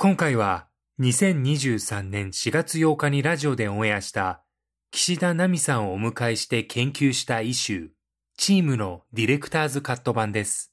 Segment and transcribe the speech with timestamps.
[0.00, 0.68] 今回は
[1.00, 4.44] 2023年4月8日にラジオでオンエアした
[4.92, 7.88] 岸田奈美さんをお迎えして研究したイシュー、
[8.36, 10.72] チームのディレクターズカット版です。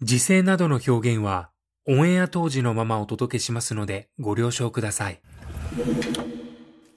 [0.00, 1.50] 時勢などの表現は
[1.88, 5.20] オンエア当時のままお届けしますのでご了承ください。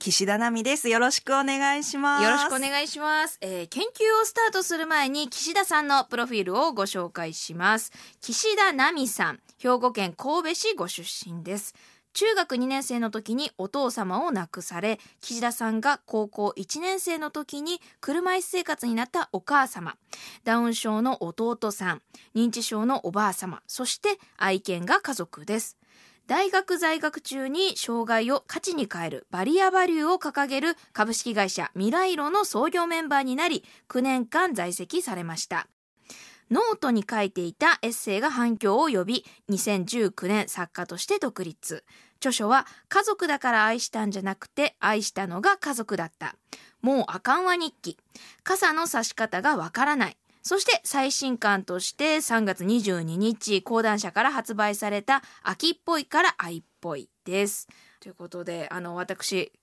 [0.03, 0.89] 岸田奈美です。
[0.89, 2.23] よろしくお願いします。
[2.25, 7.89] よろしくお願いします、えー研究をスタートする前に岸田さんのプロフィールをご紹介します。
[8.19, 11.73] 岸田奈美さん兵庫県神戸市ご出身です。
[12.11, 19.95] 中学2年生の時にお父様を亡くされ岸田さんが高校1年生の時に車椅子生活になったお母様。
[20.43, 22.01] ダウン症の弟さん
[22.35, 23.61] 認知症のおばあ様。
[23.67, 25.77] そして愛犬が家族です。
[26.25, 35.67] 大学在学中に障害を価値に変えるバリアバリューを掲げる株式会社ミライロの創業メンバーになり9年間在籍されました。
[36.49, 41.83] ノートに書いていたエッセイが反響を呼び2019年作家として独立。
[42.17, 46.35] 著書は家族だから愛したんじゃなくて愛したのが家族だった。
[46.81, 47.97] もうあかんわ日記。
[48.43, 50.17] 傘の差し方がわからない。
[50.43, 57.67] そして最新刊として3月22日講談社から発売された飽きっぽいから愛っぽいです。
[58.01, 59.53] ということであの私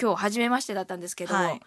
[0.00, 1.60] 今日初めましてだったんですけど、はい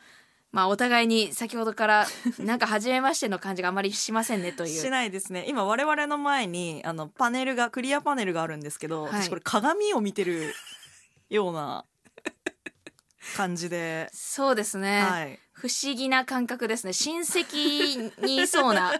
[0.51, 2.07] まあお互いに先ほどから
[2.37, 4.81] なんか初めましての感じがあまりしませんねという。
[4.81, 5.45] しないですね。
[5.47, 10.53] 今我々の前にあのパネルがクリアパネルがあるんですけど、はい私これ鏡を見てる
[11.29, 11.85] ような
[13.37, 15.39] 感じで、 そうですね、はい。
[15.61, 16.93] 不思議な感覚ですね。
[16.93, 18.99] 親戚にいそうな、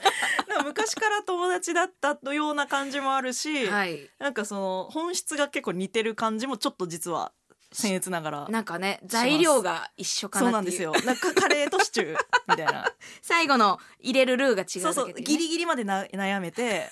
[0.64, 7.32] 昔から友達だったような感じもあるし、はい、なんかその本質が結構似てる感じもちょっと実は
[7.74, 8.48] 僭越ながら。
[8.48, 10.52] なんかね材料が一緒かなっていう。
[10.52, 10.92] なんですよ。
[11.04, 12.18] なんかカレーとシチュー
[12.48, 12.90] みたいな。
[13.20, 16.88] 最後の入れるルーが違うだけで、ね、そうそうギリギリまでな悩めて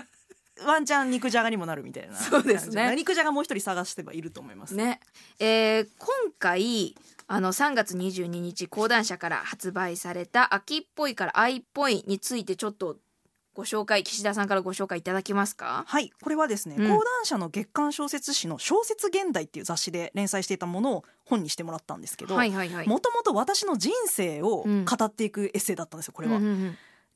[0.64, 2.58] ワンチャン肉じゃがにもなるみたいなそうで。
[2.58, 5.00] すね肉じゃがもう一人探してばいると思いますね、
[5.38, 6.08] えー今
[6.38, 6.96] 回
[7.28, 12.98] あの3月22日講談社から発売された「秋っぽいから愛っぽい」についてちょっと
[13.52, 15.84] ご紹介岸田さんからご紹介いただけますか？
[15.88, 16.88] はいこれはですね、うん。
[16.88, 26.38] 講談社の月刊小説誌の「小説現代」っていう雑誌で連載していたものを本にしてもらったんですけど、もともと私の人生を語っていくエッセイだったんですよこれは、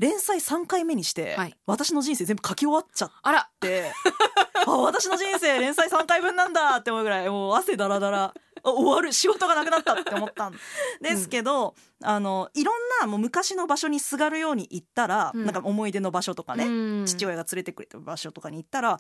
[0.01, 1.57] 連載3回目にして、はい。
[1.67, 3.51] 私の人生全部書き終わっちゃっあら。
[3.61, 3.93] て
[4.67, 8.25] あ私の人生連載3回分なんだって思うぐらいもう汗だらだら。
[8.25, 8.35] あ
[8.65, 10.55] 終わる仕事がなくなったって思ったん
[11.01, 15.45] ですけど、あのいろんなもう昔の場所にすがるように行ったら、うん。
[15.45, 17.07] なんか思い出の場所とかね、うん。
[17.07, 18.99] 父親が連れてくれた場所とかに行ったら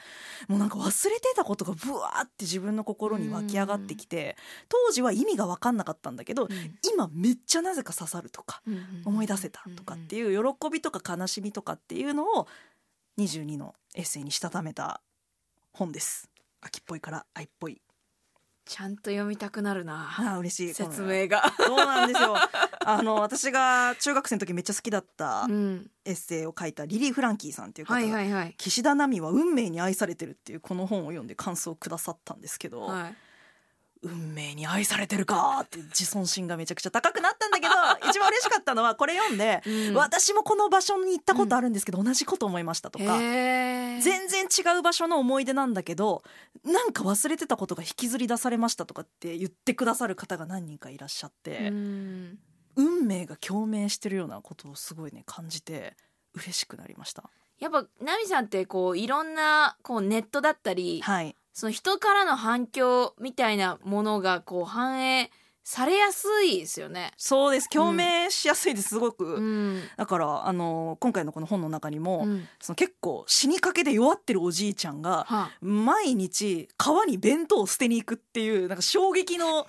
[0.49, 4.37] もうなんか忘れてたことがブワーって自分の心に湧き上がってきて
[4.69, 6.78] 当時は意味が分かんなかったんだけど、うん。
[6.93, 12.49] 今めっちゃなぜか刺さるとかうんうん思い出せたとかっていう喜びとか悲しみとかっていうのを
[13.19, 15.00] 22のエッセイにしたためた
[15.72, 16.31] 本です。
[16.60, 17.81] 秋っぽいから愛っぽい。
[18.65, 20.09] ちゃんと読みたくなるな。
[20.19, 20.75] ああ嬉しい。
[20.75, 22.37] 説明が、そうなんですよ。
[22.84, 28.55] あの私が中学生の時めっちゃ好きだったうん、エッセイを書いたリリー・フランキーさんっていう方が、はいはいはい。
[28.56, 33.14] 岸田奈美は運命に愛されてるっていうこの本を読んで感想をくださったんですけど、はい。
[34.02, 37.75] 運命に愛されてるかって自尊心がめちゃくちゃ高くなったんだけど
[38.08, 39.94] 一番嬉しかったのはこれ読んで、うん。
[39.94, 43.05] 私もこの場所に行ったことあるんですけど、同じこと思いましたとか。
[44.00, 46.23] 全然違う場所の思い出なんだけど
[46.64, 52.38] なんか忘れてたことが引きずり出されましたとかって言ってくださる方が何人かいらっしゃって、うん
[52.76, 55.97] 運命が共鳴してるようなことをすごいね感じて
[56.35, 57.29] 嬉しくなりました。
[57.58, 65.31] やっぱナミさんってこういろんなこうネットだったり、はい、その人からの反響みたいなものがこう反映
[65.70, 67.12] されやすいですよね。
[67.17, 67.69] そうです。
[67.69, 69.82] 共鳴しやすいですすごく、うん。
[69.96, 72.49] だからあの今回のこの本の中にも、うん。
[72.58, 75.50] その結構死にかけで弱ってるおじいちゃんがはあ。
[75.61, 79.67] 毎日川に弁当を捨てに行くっていうなんか衝撃のもう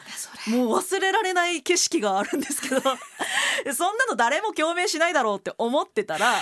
[0.69, 2.81] 忘れられない景色があるんですけど。
[3.71, 6.33] そんなの誰も共鳴しないだろうって思ってたら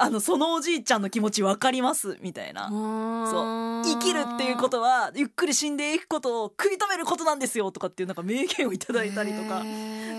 [0.00, 2.68] あのそのおじいちゃんの気持ち分かりますみたいな。
[2.68, 3.84] そう。
[3.84, 9.62] 生きるっていうことはゆっくり死んでいくことを食い止めることなんですよとかっていうなんか名言をいただいたりとか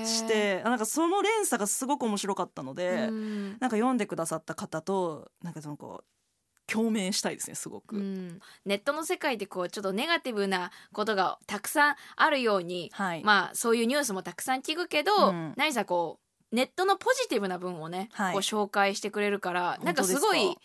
[0.06, 3.50] してなんかその連鎖がすごく面白かったので、うん。
[3.60, 6.06] なんか読んでくださった方となんかそのこう
[6.72, 7.96] 共鳴したいですねすごく。
[7.96, 8.40] うん。
[8.66, 15.54] ネットの世界でこうちょっとネガティブなことがたくさんあるように、はい、まあそういうニュースもたくさん聞くけど、うん。
[15.58, 18.34] 何さこうネットのポジティブな分をね、はい。
[18.34, 20.58] こう紹介してくれるからなんかすご本当い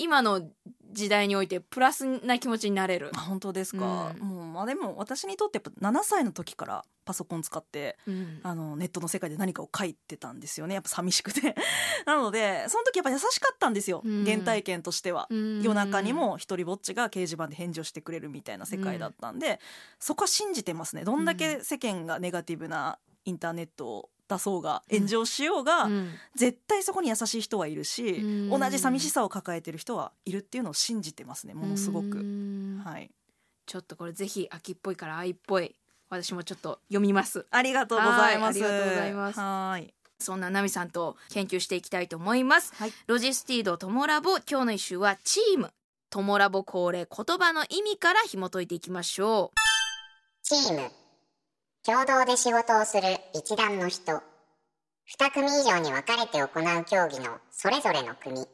[0.00, 0.48] 今の
[0.92, 3.10] 時代においてプラスな気持ちになれる。
[3.14, 3.20] あ。
[3.20, 4.28] 本当ですか、うん。
[4.28, 8.40] もうまあでも私にとってやっぱ7歳の時からパソコン使ってうん。
[8.42, 10.74] あのネットの世界で何かを書いてたんですよね。
[10.74, 11.54] やっぱ寂しくて。
[12.06, 14.24] なのでその時やっぱ優しかったんですよ、うん。
[14.24, 15.62] 原体験としては、うん。
[15.62, 19.60] 夜中にも一人ぼっちが掲示板で返事をしてくれるみたいな世界だったんで、
[19.98, 21.04] そこは信じてますね。
[21.04, 32.18] どんだけ世間がネガティブなインターネットを出そうが炎上しようが、うん絶対そこに優しい人はいるし、うん同じ寂しさを抱えてる人はいるっていうのを信じてますねものすごうく。
[32.18, 33.10] んはい、
[33.66, 35.74] ちょっとこれぜひ秋っぽいから愛っぽい
[36.08, 37.46] 私もちょっと読みます。
[37.50, 38.60] ありがとうございます。
[38.60, 42.72] はいありがとうございますはいそんなナミさんと研究していきたいと思います。
[42.74, 45.72] はいロジスティードトモラボ今日の一週はチーム。
[46.10, 49.52] トモラボ恒例言葉の意味から紐解いていきましょ
[50.42, 50.90] チーム
[51.86, 54.12] 共同で仕事をする一団の人。
[55.18, 58.46] 2組以上に分かれて行う競技のそれぞれの組。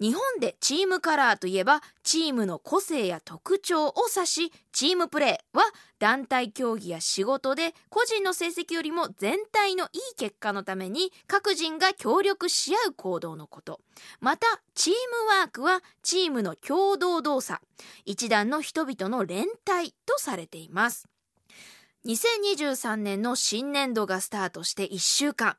[0.00, 5.64] 日本でチームカラーといえばチームの個性や特徴を指しチームプレーは
[6.00, 13.80] 団体競技や仕事で個人の成績よりも全体のいい結果のために各人が協力し合う行動のこと。
[14.20, 17.62] またチームワークはチームの共同動作。
[18.04, 21.08] 一団の人々の連帯とされています。
[22.06, 25.56] 2023年の新年度がスタートして1週間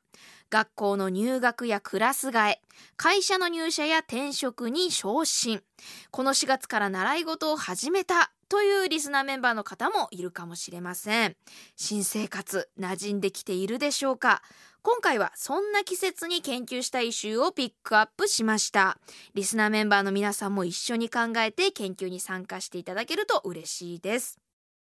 [0.49, 2.61] 学校の入学やクラス替え
[2.95, 5.61] 会社の入社や転職に昇進。
[6.09, 11.35] この4月から習い事を始めたというリスナーメンバーの方もいるかもしれません。
[11.75, 14.41] 新生活馴染んできているでしょうか？
[14.83, 18.97] 今回はそんな季節に研究した一周をピックアップしました。
[19.33, 24.39] リスナーメンバーの皆さんも一緒に考えて研究に参加していただけると嬉しいです。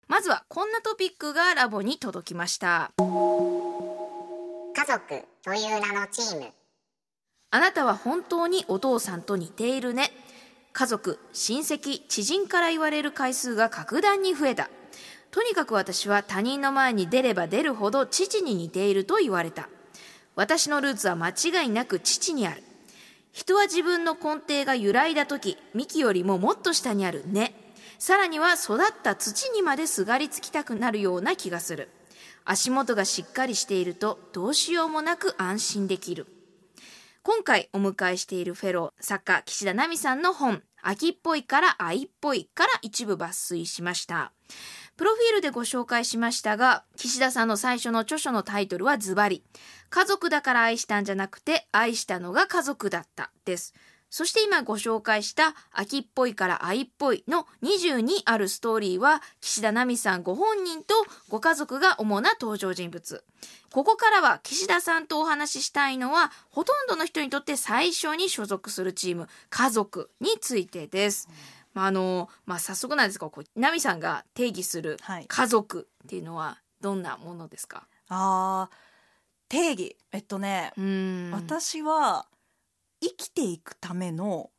[0.08, 3.04] まずはこんなトピックがラボに届きました家
[4.86, 6.52] 族という名のチーム
[7.54, 10.10] あなたは本当にお父さんと似ているね。
[10.72, 14.70] 家族、親戚、知人から言われる回数が格段に増えた。
[15.30, 19.68] とにかく私は他人の前に出れば出るほど父に似ていると言われた。
[20.34, 22.64] 私のルーツは間違いなく父にある。
[23.30, 27.54] 人は自分の根底が揺らいだ時、幹よりももっと下にある根。
[27.98, 31.88] さらには育った土にまですがりつきたくなるような気がする。
[32.44, 36.26] 足元がしっかりしているとどうしようもなく安心できる。
[37.26, 44.32] 今回お迎えしているフェロー作家岸田奈美さんの本「秋っぽいから愛っぽい」から一部抜粋しました
[44.98, 49.42] プロフィールでご紹介しましたが岸田さんの最初の著書のタイトルはズバリ
[49.88, 53.72] 「家族だから愛したんじゃなくて愛したのが家族だった」です
[54.14, 60.94] そして今ご紹介した「秋っぽいから愛っぽい」の22あるストーリーは岸田奈美さんご本人と
[61.28, 63.24] ご家族が主な登場人物。
[63.72, 71.28] ここからは岸田さんとお話ししたいのはほとんどの人にとって最初に所属するチーム家族についてです。
[71.72, 75.26] まああのまあ、早速なんですがこう奈美さんが定義するはい。
[75.26, 78.74] 家族っていうのはどんなものですか、あー
[79.48, 79.96] 定義。
[80.12, 80.72] えっとね、
[81.32, 82.28] 私は
[83.04, 84.50] 生きていくための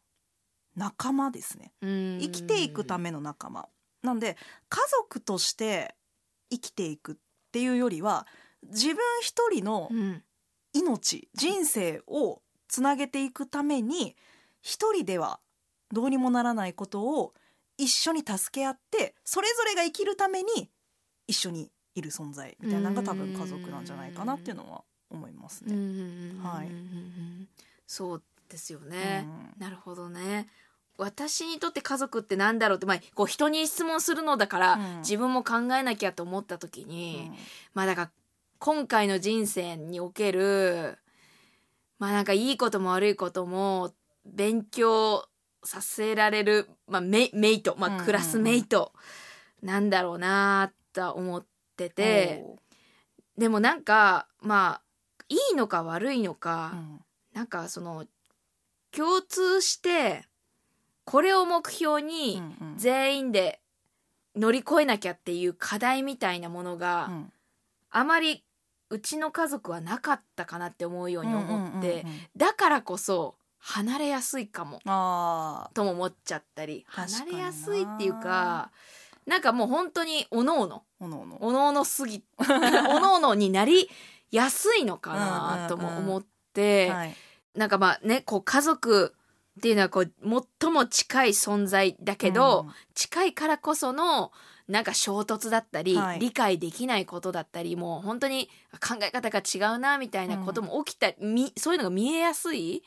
[0.75, 1.73] 仲間ですね。
[1.81, 3.67] 生生きていくための仲間。
[4.03, 4.37] なんで
[4.69, 5.95] 家族として
[6.51, 7.15] 生きていくっ
[7.51, 8.27] ていうよりは
[8.63, 10.23] 自分一人のうん。
[10.77, 14.17] 命人生をつなげていくために
[14.61, 15.39] 一人では
[15.93, 17.33] どうにもならないことを
[17.77, 20.69] 一緒に助け合ってそれぞれが生きるために
[21.27, 25.73] 一緒にいる存在みたいなのが多分家族なんじゃないかなっていうのは思いますね。
[25.73, 27.47] うんはいうん
[27.87, 29.61] そうですよね、うん。
[29.61, 30.47] なるほどね。
[30.97, 34.99] 私にとって家族ってなんだろうって、まあ、こう人に質問するのだから、うん。
[34.99, 37.31] 自分も考えなきゃと思った時に、
[37.73, 38.11] まあだから
[38.59, 40.97] 今回の人生における
[41.99, 43.93] まあなんかいいことも悪いことも
[44.25, 45.27] 勉強
[45.63, 48.93] させられる、まあ、メメイト、まあ、クラスメイト
[49.61, 52.43] なんだろうなとは思ってて、
[53.37, 54.81] でもなんかまあ
[55.29, 56.99] いいのか悪いのか、うん。
[57.33, 58.05] なんかその
[58.95, 60.23] 共通して
[61.03, 62.77] これを目標にうんうん。
[62.77, 63.59] 全員で
[64.35, 67.31] 乗り越えなきゃっていう課題みたいなものが、うん。
[67.89, 68.43] あまり
[68.89, 72.19] うちの家族はなかったかなって思うように思って、うんうんうんうん。
[72.35, 74.81] だからこそ離れやすいかも。
[74.85, 78.71] あとも思っちゃったり離れやすいっていうか
[79.25, 80.83] なんかもう本当におのおの。
[81.01, 81.37] ーおのおの。
[81.41, 83.89] おのおのすぎおのおのになり
[84.31, 87.15] やすいのかなとも思って、はい
[87.55, 89.15] なんかまあねこう家族
[89.57, 90.11] っていうのはこう
[90.61, 92.73] 最も近い存在だけど、うん。
[92.93, 94.31] 近いからこその
[94.67, 96.19] なんか衝突だったり、はい。
[96.19, 102.83] 理解できないことだったりもう本当に考え方が違うなみたいなことも起きた、みそういうのが見えやすい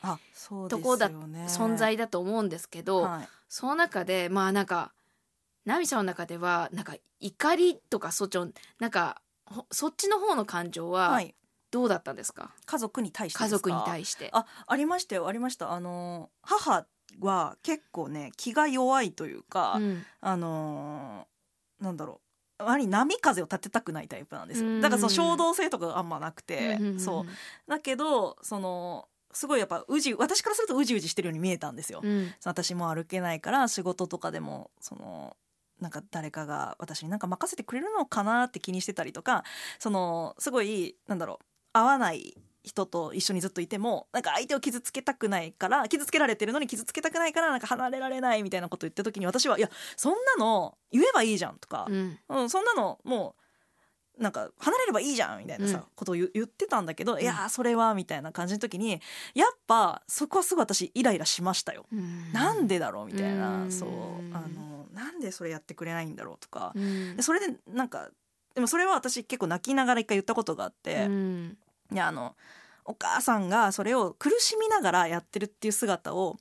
[0.69, 3.27] とこだ存在だと思うんですけど、はい。
[3.47, 4.93] その中でまあなんか
[5.65, 8.49] ナミさんの中ではなんか怒りとかそっちの
[8.79, 11.33] なんかほそっちの方の感情ははい
[11.71, 14.29] どうだったんですか、家族に対して家族に対して。
[14.33, 15.71] あありましたよありました。
[15.71, 16.85] あの母
[17.19, 20.05] は結構ね気が弱いというか、うん。
[20.21, 22.19] あのーなんだろ
[22.59, 24.75] うあまり波風を立てたくないタイプなんですうん。
[24.77, 27.25] よだからその衝動性とかがあんまなくて、うんうんうんそう。
[27.69, 32.33] だけどそのすごいやっぱうじ私からするとうじうじしてるように見えたんですよ、うん。
[32.43, 35.37] 私も歩けないから仕事とかでもその
[35.79, 39.45] なんか誰かが私になんか任せてくれるのかなって気にしてたりとか
[39.77, 52.19] そのすごいなんだろう合わない人と一緒にずっといてもなんか相手を傷つけたくないから傷つけられてるのに傷つけたくないからなんか離れられないみたいなこと言った時に私はいやそんなの言えばいいじゃんとかう、ん。
[52.29, 53.35] うん、そんなのも
[54.19, 55.83] うなんか離れればいいじゃんみたいなさ、うん。
[55.95, 57.21] ことを言言ってたんだけど、ん。
[57.21, 58.99] いやーそれはみたいな感じの時に
[59.33, 61.85] やっぱそこはすごい私イライラしましたよ。
[61.91, 62.33] うん。
[62.33, 63.71] なんでだろうみたいな、うん。
[63.71, 63.89] そう
[64.33, 66.73] あのなんでそれやってくれないんだろうとか。
[67.21, 68.09] それでなんか
[68.55, 71.57] でもそれは私結構泣きながら一回言ったことがあって、うん。
[71.91, 72.35] いやあの
[72.85, 76.37] お母さんがそれを苦しみながらやってるっていう姿を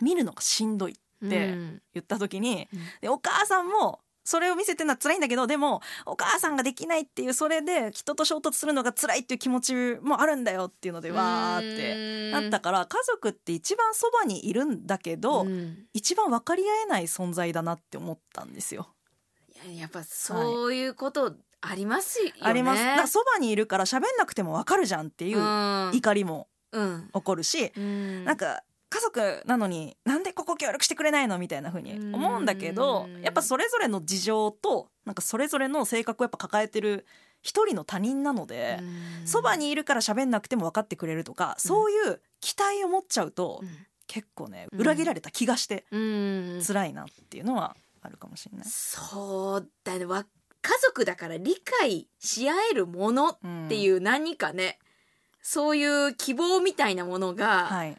[0.00, 0.94] 見るのがしんどいっ
[1.28, 1.82] てうん。
[1.94, 2.80] 言った時に、うん。
[3.00, 15.86] でお母さんもそれを見せてるのは辛いんだけどでもお母さんができないっていうそれで人と衝突するのが辛いっていう気持ちもあるんだよっていうのでわーってなったから家族って一番そばにいるんだけど、うん。
[15.92, 18.88] 一番分かり合えない存在だなって思ったんですよ。
[19.66, 22.32] いややっぱそういうことありますよね。
[22.42, 23.12] あります。
[23.12, 25.90] そばにいるから喋んなくても分かるじゃんっていううん。
[25.94, 27.10] 怒りもうん。
[27.14, 28.24] 起こるし、うん。
[28.24, 33.22] なんか家族なのになんでここ協力してくれないのみたいな風に思うんだけどうん。
[33.22, 37.06] やっぱそれぞれの事情となんかそれぞれの性格をやっぱ抱えてる
[37.42, 39.26] 一人の他人なのでうん。
[39.26, 43.68] そばにいるから喋んなくても分かってくれるとかそういう期待を持っちゃうとうん。
[44.06, 44.80] 結構ねうん。
[44.80, 46.62] 裏切られた気がしてうん。
[46.64, 47.74] 辛いなっていうのは
[48.04, 48.68] あるかもしれない。
[48.68, 50.04] そうだね。
[50.04, 50.24] わ
[50.62, 54.78] 家族だから理解し合えるものっていう何かね、
[55.42, 57.96] そういう希望みたいなものが、はい。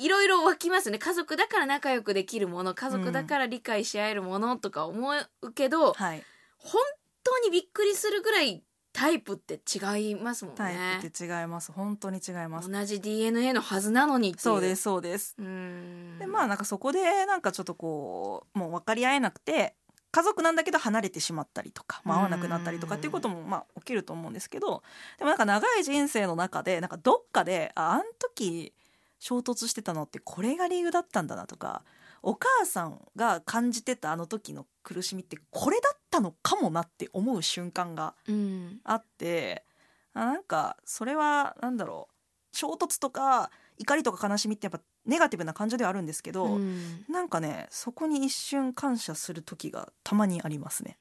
[0.00, 0.98] いろいろ湧きますよね。
[0.98, 6.22] 家族だから仲良くできるもの家族だから理解し合えるものとか思うけど、はい。
[6.58, 6.80] 本
[7.24, 11.72] 当にびっくりするぐらいタイプって違いますもんタイねプって違います。
[11.72, 12.70] 本当に違います。
[12.70, 14.42] 同じ DNA のはずなのにっていう。
[14.42, 15.34] そうですそうです。
[15.38, 15.97] うん。
[15.97, 15.97] で
[16.38, 19.74] まあなんかそこでなんかちょっとこうもう分かり合えなくて
[20.12, 24.84] 家族なんだけど離れてしまったりとか、まあ、会わなくなったりとかっていうこともまあ起きると思うんですけど
[25.18, 28.72] でもなんか長い人生の中でなんかどっかでああん時
[29.18, 31.82] 衝突してたのってこれが理由だったんだなとか
[32.22, 38.80] お母さんが感じてたあの時の苦しみってこれだったのかもなって思う瞬間がうん。
[38.84, 39.64] あって
[40.14, 47.04] あなんかそれはなんだろう衝突とか怒りとか悲しみってやっぱネガティブな感情ではあるんですけど、うん。
[47.08, 50.98] なんかねそこに一瞬感謝する時がたまにありますね。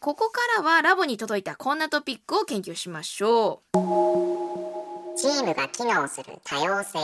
[0.00, 3.78] ここからはラボに届いたこんなトピックを研究しましょう。
[5.16, 6.98] チームが機能する多様性。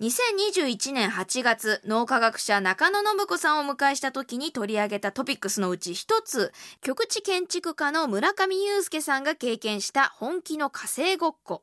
[0.00, 6.52] 2021年8月脳科学者中野信子さんをお迎えした時に取り上げたトピックスのうち一つ。
[6.82, 11.62] 局地建築家の村上祐介さんが経験した本気の火星ごっこ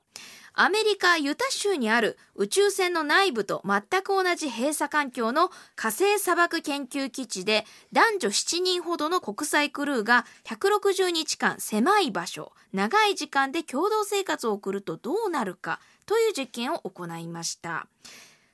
[0.55, 17.88] アメリカ・ユタ州にある宇宙船の内部と全く同じ閉鎖環境の火星砂漠研究基地で男女7人ほどの国際クルーが160日間狭い場所長い時間で共同生活を送るとどうなるかという実験を行いました。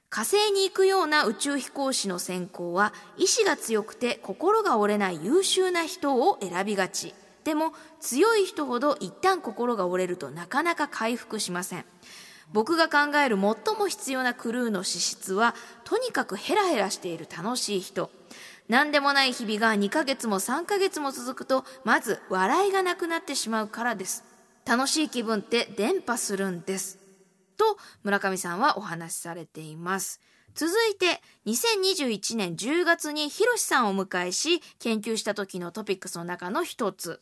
[0.10, 7.14] 火星に行くような宇宙飛行士の選考は意志が強くて心が折れない優秀な人を選びがち。
[7.50, 11.86] でも強い人ほど一旦心が折れるとなかなか回復しません。
[12.54, 18.12] 僕が考える最も必要なクルーの資質はとにかくヘラヘラしている楽しい人。
[18.68, 24.24] 何でもない日々が2ヶ月も3ヶ月も続くとまず笑いがなくなってしまうからです。
[24.64, 27.00] 楽しい気分って伝播するんです。
[27.58, 30.22] と村上さんはお話しされています。
[30.60, 37.22] 続いて2021年10月にひろしさんをお迎えし研究した時のトピックスの中の一つ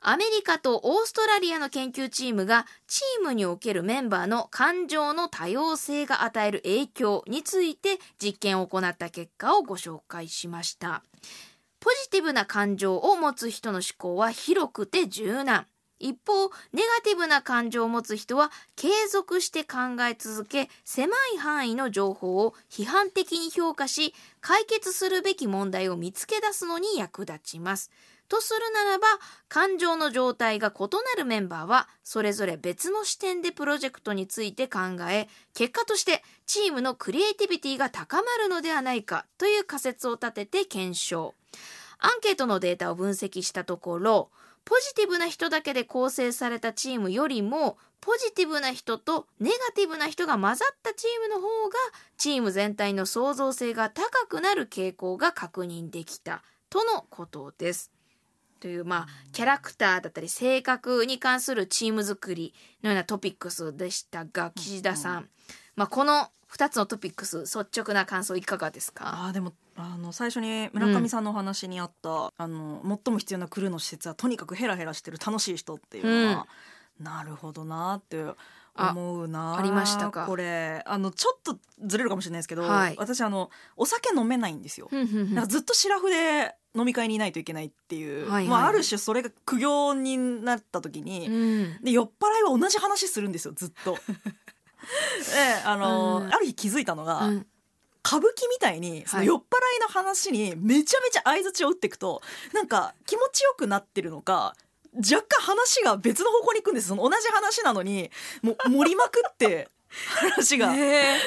[0.00, 11.02] アメリカとオーストラリアの研究チームがチームにおけるメンバーの感情の多様性が与える影響について実験を行った結果をご紹介しました。
[11.80, 15.66] ポジティブな感情を持つ人の思考は広くて柔軟。
[16.00, 27.90] 一方、ネガティブな感情を持つ人は継続して考え続け、狭い範囲の情報を批判的に評価し、解決するべき問題を見つけ出すのに役立ちます。
[28.30, 29.06] とするならば、
[29.48, 30.88] 感情の状態が異な
[31.18, 34.80] るメンバーは、それぞれ別の視点でプロジェクトについて考
[35.10, 41.34] え、結果としてチームのクリエイティビティが高まるのではないかという仮説を立てて検証。
[41.98, 44.30] アンケートのデータを分析したところ、
[44.64, 51.76] ポジティブな人だけで構成されたチームよりも、ポジティブな人とネガティブな人が混ざったチームの方が、
[52.16, 57.90] チーム全体の創造性が高くなる傾向が確認できた、とのことです。
[58.60, 65.28] という、まあ、キャラクターだったり性格に関するチーム作りのようなトピックスでしたが、岸田さん、
[65.80, 69.04] まあ、この2つのトピックス、率直な感想いかがですか？
[69.06, 76.46] あーでもあの最初に村上さんのお話にあった、あの最も必要なクルーの施設はとにかくヘラヘラしてる楽しい人っていうのは、
[77.00, 78.22] なるほどなって
[78.76, 80.26] 思うなあありましたか？
[80.26, 81.56] これあのちょっと
[81.86, 82.94] ずれるかもしれないですけど、はい。
[82.98, 84.90] 私あのお酒飲めないんですよ。
[85.34, 88.46] かずっとシラフで飲み会にいないといけないっていう、はいはい。
[88.48, 91.78] まあ、ある種それが苦行になった時に、うん。
[91.82, 93.96] で酔っ払いは同じ話するんですよずっと。
[95.34, 96.34] であの、うん。
[96.34, 97.46] ある日気づいたのが、うん。
[98.04, 99.42] 歌舞伎みたいにその酔っ払
[99.76, 102.22] いの話にめちゃめちゃ相づちを打っていくと
[102.54, 104.54] なんか気持ちよくなってるのか
[104.96, 106.88] 若干話が別の方向に行くんです。
[106.88, 108.10] その同じ話なのに
[108.42, 109.68] もう盛りまくって
[110.06, 110.72] 話が。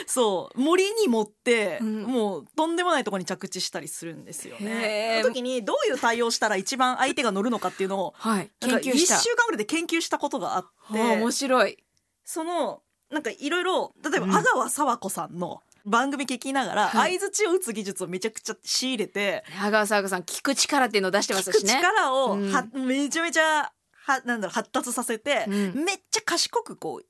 [0.07, 0.59] そう。
[0.59, 2.03] 森に持って、うん。
[2.03, 5.17] もうとんでもないところに着地したりするんですよへね。
[5.19, 9.17] ーその時にどういう対応したら一番相手が乗るのかっていうのをはい、1研究した。
[9.19, 11.83] 週間ぐらいで研究したことがあっはあ面て白い。
[12.25, 12.81] その
[13.13, 21.73] なんかいろいろ例えばうん阿川佐和子さんの番組聞きながらはい相づちを打つ技術をめちゃくちゃ仕入れて羽川沙子さん、聞く力っていうのを出してますしね。
[21.75, 23.71] 力をうんはめちゃめちゃ
[24.05, 27.05] はなんだろう発達させてうんめっちゃ賢くこう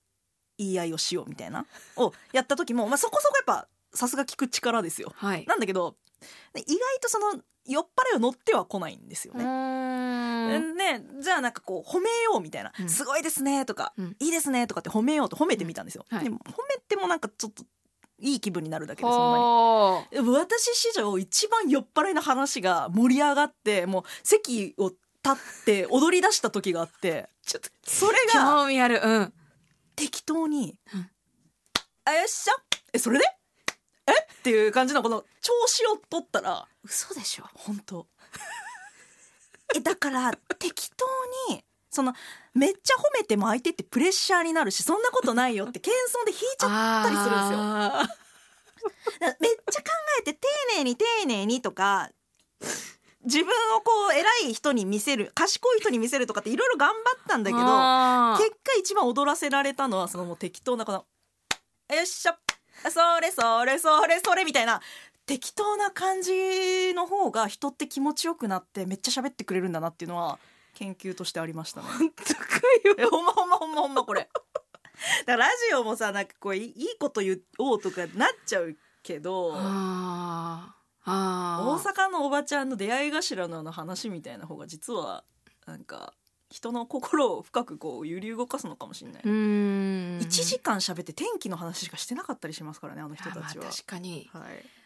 [0.58, 5.12] 言い合いをしようみたいなをやった時もまあそこそこやっぱさすが聞く力ですよ。
[5.16, 5.46] はい。
[5.48, 5.96] なんだけど
[6.56, 10.60] 意外とその酔っ払いを乗っては来ないんですようね。
[10.60, 16.06] ね、じゃあなんかこう褒めようみたいな、うんすごいですねとか、うんいいですねとかって褒めようと褒めてみたんですよ。
[16.10, 17.64] うんはいでも褒めてもなんかちょっと
[18.20, 20.30] いい気分になるだけでそんなに。
[20.38, 25.00] 私史上一番酔っ払いの話が盛り上がってもう席を立
[25.62, 29.02] って踊り出した時があって ちょっと、それが興味ある。
[29.04, 29.34] うん。
[29.96, 31.10] 適当にうん
[32.06, 32.54] 「あよっしゃ
[32.92, 33.26] えそれで？
[33.26, 33.43] え
[34.44, 37.46] っていう感じのこの調子を取ったら嘘でしょ。
[37.54, 38.06] 本当
[39.74, 41.06] えだから適当
[41.54, 42.14] にその
[42.54, 49.34] めっちゃ褒めても相手ってプレッシャーになるしそんなことないよって謙遜で引いちゃったりするんですよ。
[49.40, 49.88] めっちゃ考
[50.20, 52.10] えて丁寧に丁寧にとか
[53.24, 61.06] 自分をこう偉い人に見せる賢い人に見せるとかっていろいろ頑張ったんだーけど結果一番踊らせられたのはそのもう適当なこの
[61.96, 62.38] 「よっしゃ
[62.92, 64.82] それそれそれそれ」みたいな
[65.26, 70.38] 適当な感じの方が人って気持ちよくなってめっちゃ喋ってくれるんだなっていうのは
[70.74, 71.88] 研究としてありましたね。
[71.88, 72.42] 本当か
[72.86, 72.96] よ。
[72.98, 74.30] えほんまほんまほんまほんまこれ。
[75.26, 79.54] だからラジオもさなんかこういいこと言おうとかなっちゃうけど。
[79.56, 81.94] あーあ大ー。
[81.94, 85.24] 阪のおばちゃんの出会い頭の話みたいな方が実は
[85.66, 86.14] なんか
[86.54, 90.20] 人の心を深くこう揺り動かすのかもしれない、うーん。
[90.20, 94.30] 1時間喋って天気の話しかしてなかったりしますからねあの人たちは確かに。
[94.32, 94.44] はい、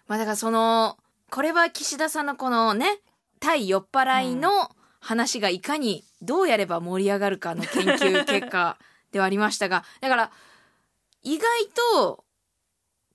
[0.07, 0.95] まあだからその
[1.29, 2.99] これは岸田さんのこのね
[3.41, 8.77] 対酔っ払いの話がいかにどうやれば盛り上がるかの研究結果
[9.11, 10.31] ではありましたがだから
[11.21, 11.47] 意外
[11.99, 12.23] と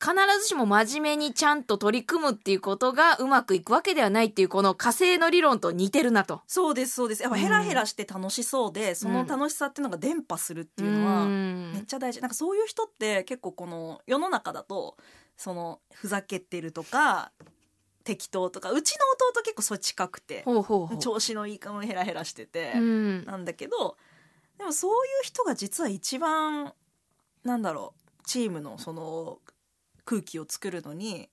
[0.03, 6.41] 必ずしも真面目にちゃんと取り組むっていうことがうまくいくわけではないっていうこの火星の理論と似てるなと。
[6.49, 7.23] そうですそうです。
[7.23, 11.73] やっぱヘラヘラして楽しそうで、その楽しさっていうのが伝播するっていうのは、ん。
[11.73, 12.21] めっちゃ大事。
[12.21, 14.97] なんかそういう人って結構この世の中だと
[15.37, 17.31] そのふざけてるとか
[18.03, 20.45] 適当とかうちの弟結構それ近くて。
[20.99, 23.25] 調子のいいかもヘラヘラしてて、うん。
[23.25, 23.97] なんだけど
[24.59, 26.73] でもそういう人が実は一番
[27.45, 29.39] なんだろうチームのその
[30.05, 31.29] 空気を作るのに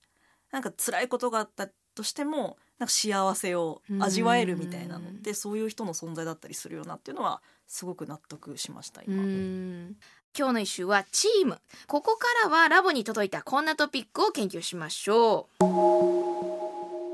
[0.51, 5.09] なんか辛いことがあったとしてもなんか幸せを味わえるみたいなの。
[5.09, 9.21] ってそういう人の存在だったりするよなっていうのはすごく納得しましたう今。
[9.21, 9.95] ん。
[10.37, 11.59] 今日の一週はチーム。
[11.87, 15.63] ここからはラボに届いたこんなトピックを研究しましょう。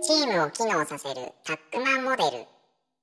[0.04, 2.46] チームを機能させるタックマンモデル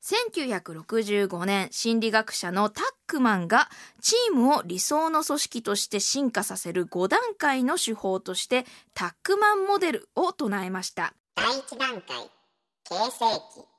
[0.03, 3.69] 1965年心理学者のタックマンが
[4.01, 11.15] チームを理想の組織として進化させる5段階の手法としてタックマンモデルを唱えました。
[11.37, 12.31] 第1段階
[12.85, 13.27] 形成
[13.63, 13.72] 期。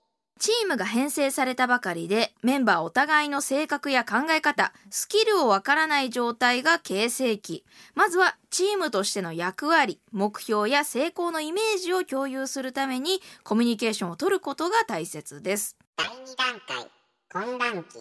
[0.44, 7.64] チームが編成されたばかりでメンバーお互いの性格や考え方スキルをわからない状態が形成期。
[7.96, 15.78] まずはチームとしての役割目標や成功のイメージを共有するためにコミュニケーションを取ることが大切です。
[15.96, 16.92] 第2段階
[17.32, 18.00] 混乱期。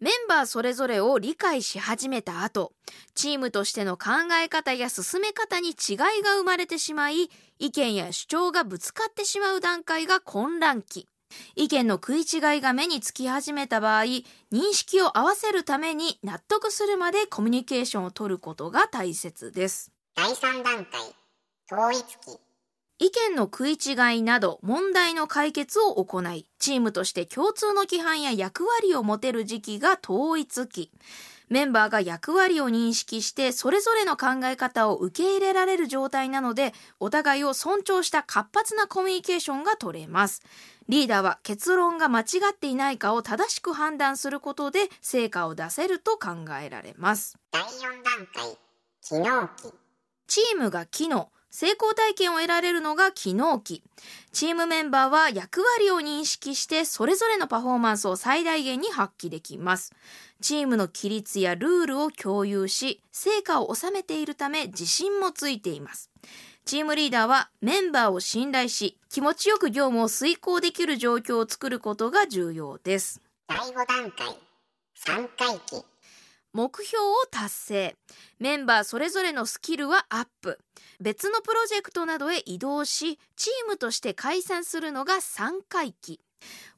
[0.00, 2.72] メンバーそれぞれを理解し始めた後、
[3.14, 4.10] チームとしての考
[4.44, 7.30] え方や進め方に違いが生まれてしまい、
[7.60, 11.06] 意見や主張がぶつかってしまう段階が混乱期。
[11.56, 14.24] 意見の食い違いが目につき始めた場合、認
[14.72, 19.92] 識を合わせるために納得するまでコミュニケーションを取ることが大切です。
[20.14, 21.00] 第3段階
[21.70, 22.38] 統一期
[23.00, 30.92] 意見の食い違いなど問題の解決を行い、チームとして共通の規範や役割を持てる時期が統一期。
[31.48, 40.42] メンバーが役割を認識してそれぞれの考え方を受け入れられる状態なので、お互いを尊重した活発なコミュニケーションが取れます。
[40.88, 47.38] リーダーは結論が間違っていないかを正しく判断することで成果を出せると考えられます。
[47.50, 47.66] 第4
[48.02, 48.58] 段階
[49.02, 49.74] 機能期
[50.26, 53.84] チームが機能、成功体験を得られるのが機能期。
[54.32, 59.92] チームメンバーは役割を認識してそれぞれのパフォーマンスを最大限に発揮できます。
[60.40, 66.10] チームの規律やルールを共有し、成果を収めているため自信もついています。
[66.64, 73.20] チームリーダーはメンバーを信頼し、気持ちよく業務を遂行できる状況を作ることが重要です。
[73.46, 74.28] 第5段階
[74.96, 75.84] 3回期
[76.54, 77.96] 目標を達成。
[78.38, 80.58] メンバーそれぞれのスキルはアップ。
[81.00, 86.20] 別のプロジェクトなどへ移動しチームとして解散するのが3回期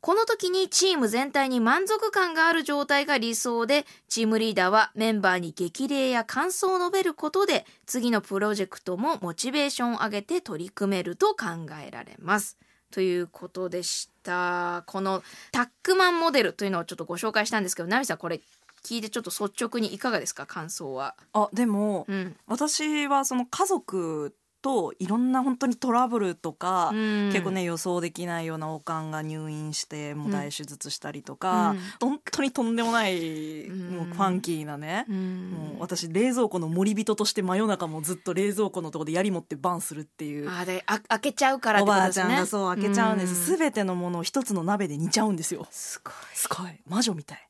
[0.00, 11.46] この時にチーム全体に満足感がある状態が理想でチームリーダーはメンバーに激励や感想を述べることで次のプロジェクトもモチベーションを上げて取り組めると考
[11.84, 12.56] えられます。
[12.92, 14.84] ということでした。
[14.86, 18.40] このタックマンモデルというのをちょっとご紹介したんですけどナミさんこれ
[18.84, 20.46] 聞いてちょっと率直にいかがですか？
[20.46, 21.16] 感想は。
[21.32, 24.32] あでも、うん、私はその家族
[24.66, 40.50] といろんな本当にトラブルとか、うん結構ね予想できないようなおかんが入院してもう大手術したりとか、本当にとんでもない、んもうファンキーなね、うんもう私冷蔵庫の森人として真夜中もずっと冷蔵庫のところで槍持ってバンするっていう。
[40.50, 42.34] あであ開けちゃうからっおばあちてことですね。
[42.34, 43.34] ゃんがそう開けちゃうんです。
[43.36, 45.66] すすべてのものを一つの鍋で煮ちゃうんですよ。
[45.70, 46.14] すごい。
[46.34, 47.45] すごい魔女みたい。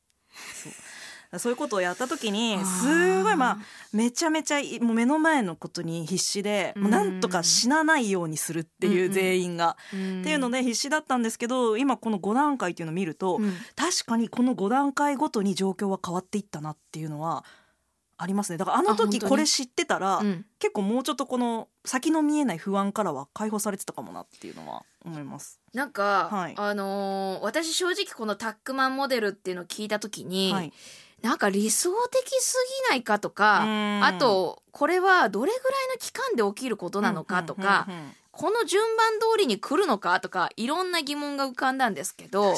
[1.38, 3.58] そういうことをやった時にすごいまあ
[3.92, 13.52] めちゃめちゃいもう目の前のことに必死で、もうなんとか死なないようにするっていううん全員が、っっていうので必死だったんですけど今この5段階っていうのを見ると、うん。
[13.74, 17.44] 確かにこの5段階ごとに状況は変わっていったなっていうのは
[18.18, 18.58] ありますね。
[18.58, 20.46] だからあの時これ知ってたら、うん。
[20.58, 25.60] 結構もうちょっとこの先の見えない不安からは解放されてたかもなっていうのは思います。
[25.74, 26.54] なんか、はい。
[26.56, 30.72] あのー私正直このタックマンモデルっていうのを聞いた時に、はい、
[31.22, 32.56] なんか理想的す
[32.88, 34.04] ぎないかとか、うん。
[34.04, 37.88] あとこれはどれぐらいの期間で起きることなのかとか、
[38.36, 42.52] この順番通りに来るのかとかいろんな疑問が浮かんだんですけど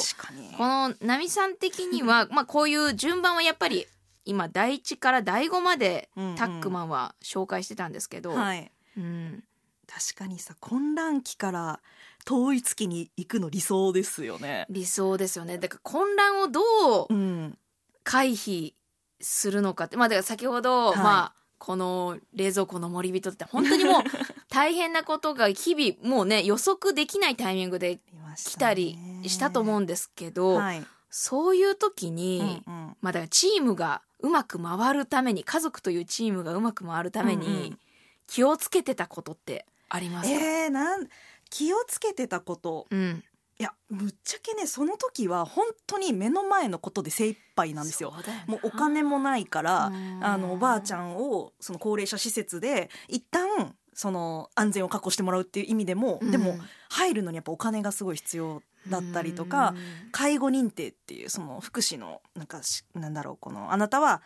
[0.57, 3.87] このナミさん的には まあこういう順番はやっぱり
[4.25, 8.71] 今第一から第五までタックマンは紹介してたんですけど、はい。
[8.97, 9.43] うん、
[9.87, 11.79] 確かにさ混乱期から
[12.27, 14.65] 統一期に行くの理想ですよね。
[14.69, 15.57] 理想ですよね。
[15.57, 16.61] だから混乱をど
[17.05, 17.57] ううん、
[18.03, 18.73] 回避
[19.21, 20.97] するのかってまあだから先ほど、はい。
[20.97, 24.03] まあこの冷蔵庫の森人って本当にもう
[24.49, 27.99] 大変なことが日々もうね予測できないタイミングで
[28.37, 32.97] 来たりしたと思うんですけど、はい、そういう時に、うんうん。
[33.01, 37.79] まあだからチームがうまく回るために家族というチームがうまく回るために、うんうん。
[38.27, 41.07] 気をつけてたことってありますか、えー、なん
[41.49, 42.87] 気をつけてたこと。
[42.89, 43.23] うん、
[43.59, 48.13] いやぶっちゃけねその時は本当に目の前のことで精一杯なんですよ。
[48.23, 50.19] そうもうお金もないからうん。
[50.23, 56.55] あのおばあちゃんをその高齢者施設で一旦その安全を確保してもらうっていう意味でも、でも
[56.89, 59.73] 入るのにやっぱお金がすごい必要だったりとか、
[60.13, 64.21] 介護認定っていうその福祉のなんかしなんだろうこのあなたは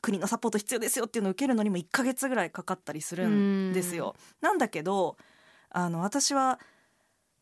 [0.00, 4.14] 国のサポート必要ですよっていうのを受けるのにも1ヶ月ぐらいかかったりするんですよ。
[4.40, 5.16] なんだけど
[5.70, 6.60] あの私は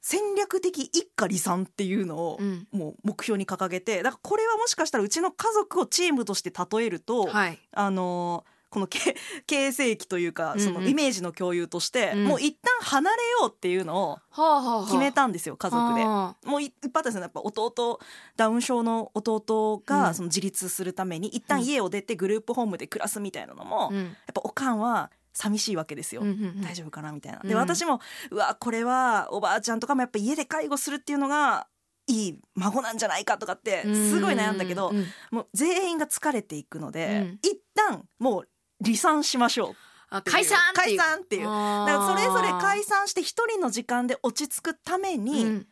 [0.06, 2.68] 戦略的一家離散っていうのをうん。
[2.72, 7.58] もう目標に掲げてだからこれはもしかしたらうちの家族をチームとして例えると、はい。
[7.72, 8.98] あのーこのけ
[9.46, 10.66] 形成期というかうんうん。
[10.66, 12.24] そのイメージの共有として、うん。
[12.24, 14.84] もう一旦離れようっていうのをはあはあはあ。
[14.84, 16.04] 決めたんですよ家族で。
[16.04, 17.98] はもういいっぱいですよやっぱ弟
[18.36, 19.84] ダウン症の弟うん。
[19.86, 23.96] がその自立するために一旦家を出てグループホームで暮らすみたいなのも、あうん。
[23.96, 26.22] やっぱおかんは寂しいわけですよ。
[26.22, 26.60] うんうんうん。
[26.62, 27.12] 大丈夫かな？
[27.12, 27.40] みたいな。
[27.42, 27.48] うん。
[27.48, 31.66] で私もうわこれはおばあちゃんとかもやっぱ家で介護するっていうのが
[32.06, 37.38] いい孫なんじゃないかとかってすごい悩んだけどうんうんもう全員が疲れていくので、うん。
[37.42, 38.48] 一旦もう
[38.84, 39.74] 離散しましょ
[40.10, 40.22] う。
[40.24, 41.42] 解散解散っていう。
[41.42, 45.66] だからそれぞれ解散して一人の時間で落ち着くためうにん。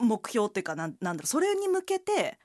[0.00, 2.36] 目標っていうかなんなんだろうそれに向けて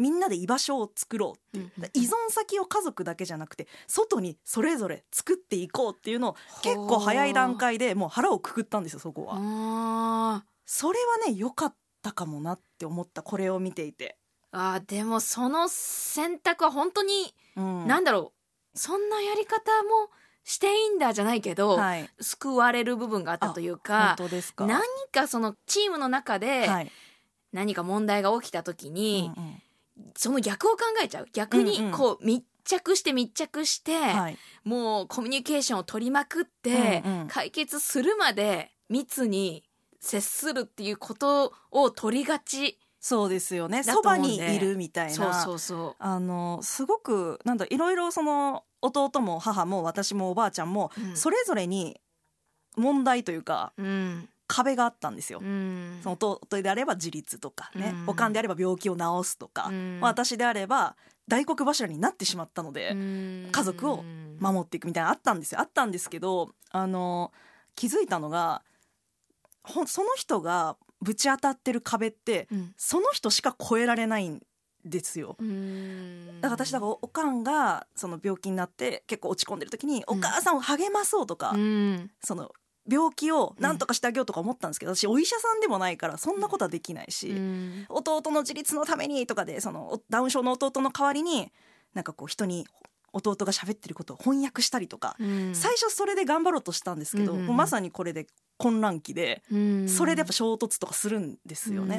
[0.00, 1.64] みんなで居場所を作ろうっていう。
[1.76, 9.34] うんうん依存先を家族だけじゃなくて外にそれぞれ作っていこうっていうのを結構早い段階でもう腹をくくったんですよそこは。
[9.36, 14.16] あそれはね良かったかもなって思ったこれを見ていて。
[14.52, 17.86] ーあーでもその選択は本当に、うん。
[17.86, 18.32] なんだろ
[18.74, 18.78] う。
[18.78, 20.10] そんなやり方も
[20.44, 24.66] していいんだじゃないけど、はい、救われる部分があったという本か当ですか。
[24.66, 24.82] 何
[25.12, 26.92] かそのチームの中ではい、
[27.52, 29.62] 何か問題が起きた時に、うんうん
[30.16, 31.26] その逆を考えちゃう。
[31.32, 37.28] 逆にこう密着して密着して、はい、もうコミュニケーションを取りまくって、うんうん。
[37.28, 39.64] 解決するまで密に
[40.00, 43.82] 接するっていうことを取りがちそうですよね。
[43.82, 45.12] だそばにいるみたいな。
[45.14, 51.16] そうそうそあのすごくなんだいろいろその弟も母も私もおばあちゃんもう、うん。
[51.16, 52.00] それぞれに
[52.76, 55.38] 問題というかうん壁があったんですよ。
[55.40, 56.00] うん。
[56.02, 58.08] その弟であれば自立とかね、うん。
[58.08, 60.00] おかんであれば病気を治すとか、うん。
[60.00, 60.96] 私であれば
[61.28, 63.48] 大黒柱になってしまったので、うん。
[63.52, 64.04] 家族を
[64.40, 65.60] 守っていくみたいなのあったんですよ。
[65.60, 67.32] あったんですけどあの
[67.76, 68.62] 気づいたのが
[69.62, 72.74] ほんその人がぶち当たってる壁ってうん。
[72.76, 74.42] その人しか越えられないん
[74.84, 75.36] ですよ。
[75.38, 76.40] うん。
[76.40, 82.10] だから私だからおかんがその病気になって結構落ち込んでる時にお母さんを励まそうとか、うん。
[82.24, 82.50] その
[82.90, 87.86] 病気を何とかしてあげようとか思ったんですけど、私お医者さんでもないからそんなことはできないし、うん。
[87.88, 91.52] 弟の自立のためにとかでそのおダウン症の弟の代わりに
[91.94, 92.66] なんかこう人に
[93.12, 95.54] 弟が喋ってることを翻訳したりとか、うん。
[95.54, 99.88] 最初それで頑張ろうとしたんですけど、うんまさにこれで混乱期で、うん。
[99.88, 101.98] それでやっぱ衝突とかするんですよね。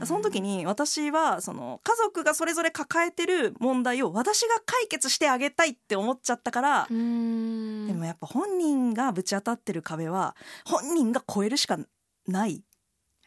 [0.00, 0.06] うん。
[0.06, 7.86] その時に私はその家族がそれぞれ抱えてる問題を私が解決してあげたいって思っちゃったから、うん。
[7.86, 11.78] でもやっぱ本人がぶち当たってる壁は本人が超えるしか
[12.26, 12.62] ない。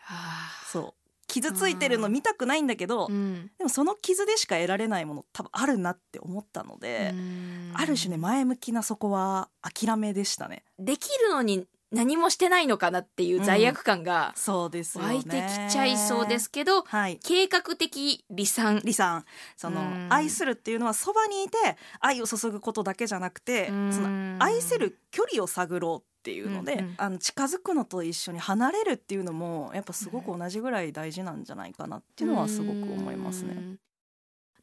[0.08, 1.01] あそう
[1.32, 3.52] 傷ついてるの見たくないんだけど、ーうん。
[3.58, 7.72] でもその傷でしか得られないもの多分あるなって思ったので、うん。
[7.74, 10.64] ある種ね前向きなそこは諦めでしたね。
[10.78, 17.20] できるのに何もしてないのかなっていう罪悪感が湧いてきちゃいそうですけど、はい。
[17.24, 18.80] 計画的離散。
[18.80, 20.08] 李さんそのうん。
[20.10, 21.58] 愛するっていうのはそばにいて
[22.02, 23.94] 愛を注ぐことだけじゃなくてうん。
[23.94, 26.94] その愛せる距離を探ろうっていうので、うんうん。
[26.98, 33.54] あの近づくのと一緒に離れるっていうのもやっぱすごく同じぐらい大事なんじゃないかなっていうのはすごく思いますね。
[33.58, 33.80] うん。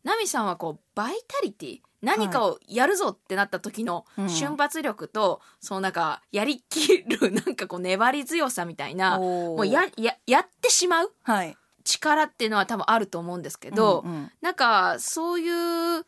[0.05, 4.29] ナミさんはこうバイタリティ何かをやるぞってなった時のうん。
[4.29, 11.57] 瞬発力と、そのなんかやりきるなんかこう粘り強さみたいなもうやややってしまうはい。
[11.83, 14.31] 力っていうのは多分あると思うんですけど、うんうん。
[14.40, 16.05] なんかそういう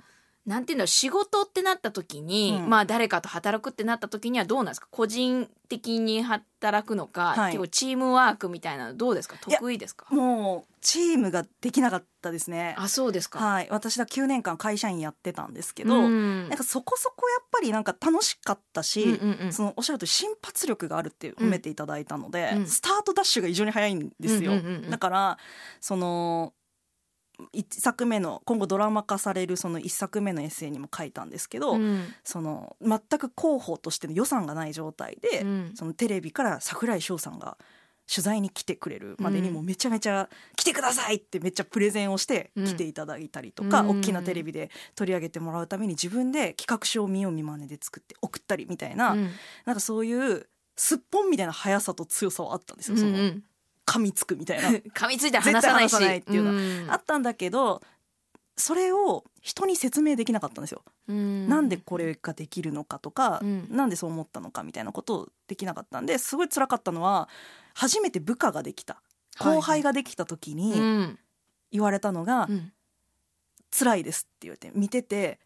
[0.50, 2.68] なんていうの仕事ってなった時に、うん。
[2.68, 4.88] まあ誰かと働くってなった時にはどうなんですか？
[4.90, 7.52] 個人的に働くのか、はい。
[7.52, 9.36] 結構チームワークみたいなのどうですか？
[9.46, 10.06] いや得意ですか？
[10.12, 12.74] もうチームができなかったですね。
[12.76, 16.48] あそうですか、はい、私だ9年間会社員やってたんですけど、うん。
[16.48, 19.52] なんかそこそこやっぱりなんか楽しかったし、うんうんうん。
[19.52, 25.38] そのおっしゃると瞬発力があるって褒めていただいたので、うんスタートダッシュが異常に早いんですよ、うんうんうんうんだから
[25.80, 26.52] その
[27.54, 32.04] 1作目の今後ドラマ化されるその1作目のエッセイにも書いたんですけど、うん。
[32.24, 35.72] その全く広報としての予算がない状態で、うん。
[35.74, 37.56] そのテレビから櫻井翔さんが
[38.12, 42.66] 取材に来てくれるまでにうんもうめちゃめちゃ「来てください!」ってめっちゃプレゼンをしてうん。
[42.66, 43.98] 来ていただいたりとか、うん。
[43.98, 49.30] 大きなテレビで取り上げてもらうために自分で企画書を見よう見まねで作って送ったりみたいな、うん。
[49.64, 53.10] なんかそういうすっぽんみたいな速さと強さはあったんですよ、その。
[53.10, 53.44] うんうん
[53.90, 54.68] 噛みつくみたいな。
[54.94, 55.92] 噛みついて離さないし。
[55.94, 56.90] ないっていうのはん。
[56.92, 57.82] あったんだけど
[58.56, 60.82] それを人に説明できなかったんですよ。
[61.08, 61.48] うん。
[61.48, 63.66] なんでこれができるのかとか、うん。
[63.70, 67.28] なんでそう思ったのかみたいなことをできなかったんですごい辛かったのは
[67.74, 68.94] 初めて部下ができた。
[68.94, 69.02] はい
[69.56, 71.18] 後輩ができた時うにん。
[71.72, 72.72] 言われたのがうん
[73.70, 75.38] 「辛いです」って言われて見てて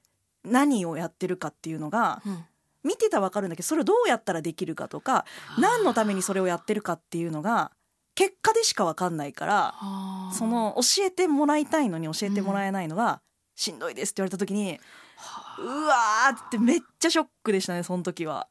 [0.43, 2.45] 何をやってるかっていうのがうん。
[2.83, 5.25] 見てたら分かるんだけどそれをどうやったらできるかとか
[5.59, 7.73] 何のためにそれをやってるかっていうのが
[8.15, 9.75] 結果でしか分かんないからは
[10.31, 13.21] あその教えてもらいたいのに教えてもらえないのが
[13.55, 14.81] しんどいですって言われた時に、
[15.61, 18.49] うわーってめっちゃショックでしたねその時は。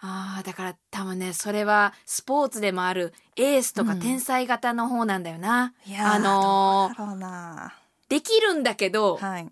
[0.00, 4.00] あーだから多分ねそれはスポーツでもあるエースとかうん。
[4.00, 7.70] 天才型の方なんだよな、いやーあのー
[8.08, 9.48] できるんだけど、はい、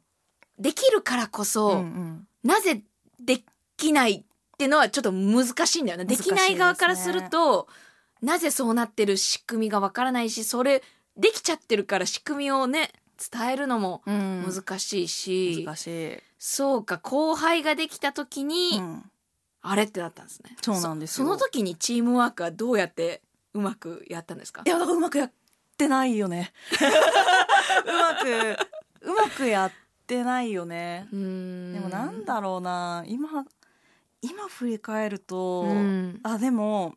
[0.59, 2.27] できるからこそ、うんうん。
[2.45, 2.83] なぜ
[3.19, 3.43] で
[3.77, 4.25] きないっ
[4.59, 6.05] ていうのはちょっと難しいんだよね。
[6.05, 7.67] できない側からすると
[8.23, 10.83] なぜそうなってる仕組みがわからないしそれ
[11.17, 12.93] できちゃってるから仕組みをね
[13.31, 14.45] 伝えるのもうん。
[14.45, 19.05] 難しいし、難しい、そうか後輩ができた時に、うん。
[19.65, 20.57] あれってなったんですね。
[20.61, 21.27] そうなんですよ。
[21.27, 23.23] そその時にチームワークはどうやって
[23.55, 24.63] うまくやったんですか？
[24.67, 25.33] いやだからうまくやっ
[25.77, 26.53] てないよね。
[27.87, 28.57] うまく
[29.03, 29.73] うまくやっ
[30.07, 31.07] てないよね。
[31.13, 33.05] でもなんだろうな。
[33.07, 33.45] 今
[34.21, 36.21] 今振り返ると、うん。
[36.25, 36.97] あでも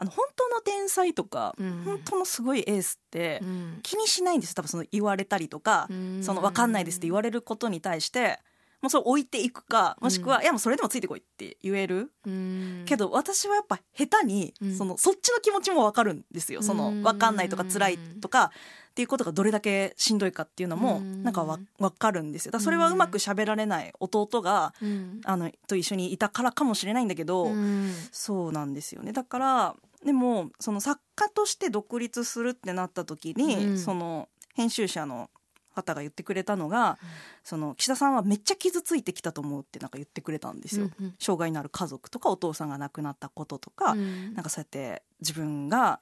[0.00, 1.82] あの本当の天才とか、うん。
[1.84, 3.80] 本当のすごいエースってうん。
[3.82, 6.22] 気にしないんです多分その言われたりとか、うん。
[6.22, 8.38] その分かんないですって言われることに対して
[8.80, 12.82] もうそれ置いていくかもしくは、うんいやもうそれでもついてこいって言える、うん。
[12.86, 14.76] けど私はやっぱ下手に、うん。
[14.76, 16.62] そのそっちの気持ちも分かるんですよ。
[16.62, 17.02] そのうん。
[17.02, 18.52] 分かんないとか辛いとか
[18.90, 21.24] っていうことがどれだけしんどいかっていうのもうん。
[21.24, 22.52] なんかわ分かるんですよ。
[22.52, 25.20] だからそれはうまく喋られない弟がうん。
[25.24, 27.92] あのと一緒にいたからかもしれないんだけど、うん。
[28.12, 29.12] そうなんですよね。
[29.12, 33.78] だからでもその作家として独立するってなった時に、うん。
[33.78, 35.30] その編集者の
[35.74, 36.98] 方が言ってくれたのが、
[37.44, 40.90] その岸田さんはめっちゃ傷ついてきたと思うってなんか言ってくれたんですよ。
[40.98, 41.14] うんうん。
[41.18, 44.34] 障害のある家族とかお父さんが亡くなったこととか、うん。
[44.34, 46.00] なんかそうやって自分が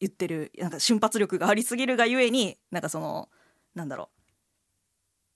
[0.00, 3.28] 言ってるなんか瞬発力がありすぎるがゆえになんかその
[3.74, 4.10] なんだろ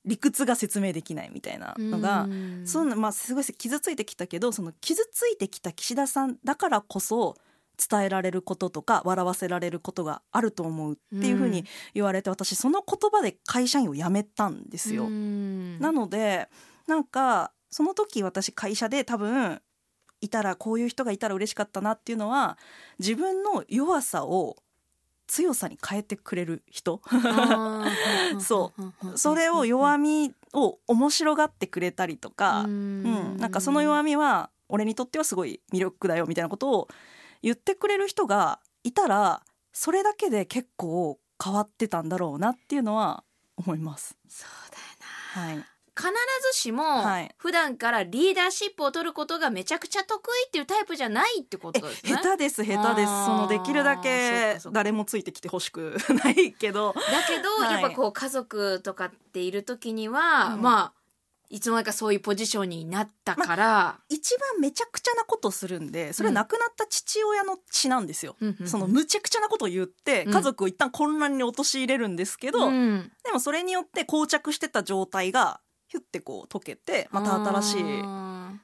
[0.05, 2.67] う理屈が説明できないみたいなのが、うん。
[2.67, 7.37] そんなまあすごい傷ついてきたけどその傷ついてきた岸田さんだからこそ
[7.79, 11.65] 伝えられることとか笑わせられることがあると思うっていうふうに
[11.95, 15.05] 言われて、私その言葉で会社員を辞めたんですよ。
[15.05, 15.79] うん。
[15.79, 16.49] なので
[16.87, 19.61] なんかその時私会社で多分
[20.21, 22.59] いたらこういう人がいたら嬉しかったなっていうのは
[22.99, 24.57] 自分の弱さを
[25.29, 27.01] 強さに変えてくれる人。
[28.41, 28.73] そ
[29.13, 29.19] う。
[29.19, 36.89] それを弱みを面白がってくれたりとか、うん、なんかその弱みは俺にとってはすごい魅力だよみたいなことを
[37.43, 43.23] 言ってくれる人がいたらそれだけで結構変わってたんだろうなっていうのは
[43.57, 44.17] 思います。
[44.29, 45.53] そうだよな。
[45.53, 45.57] はい、
[45.97, 46.09] 必
[46.53, 47.35] ずしもはい。
[47.39, 52.13] 普段からリーダーシップを取ることがめちゃくちゃ得意っていうタイプじゃないってことですね。
[52.13, 53.25] 下手です下手です。
[53.27, 56.93] そのできるだけ誰もついてきてほしくないけど。
[56.93, 57.83] だけど、はい。
[57.83, 60.63] やっぱこう家族とかっている時には、うん。
[60.63, 60.98] まあ
[61.51, 68.37] いつの間にかそういうポジションになったから、一番めちゃくちゃなことするんでそれは亡くなった父親の血なんですよ。
[68.41, 70.33] うんそのむちゃくちゃなことを言ってうん。
[70.33, 73.11] 家族を一旦混乱に陥れるんですけど、うん。
[73.25, 77.83] でもそれによって膠着してた状態がヒュッてこう溶けてまた新しい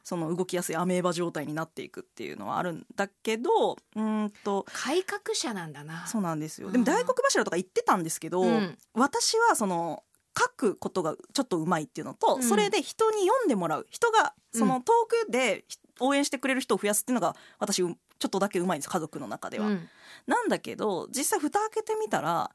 [0.02, 6.06] その動きやすいアメーバ状態になっていくっていうのはあるんだけどうーんと改革者なんだな。
[6.06, 6.68] そうなんですよ。
[6.68, 6.72] うん。
[6.72, 8.78] でも大黒柱とか言ってたんですけど、うん。
[8.92, 10.02] 私はその
[10.36, 12.42] 書くことがちょっとうまいっていうのと、うん。
[12.42, 13.86] それで人に読んでもらう。
[13.90, 14.92] 人がその遠
[15.26, 15.64] くで
[16.00, 19.66] 応援してくれる人を増やすっていうのが私うちょっとだけうまいんです家族の中では。
[19.66, 19.88] うん。
[20.26, 22.50] なんだけど実際蓋開けてみたら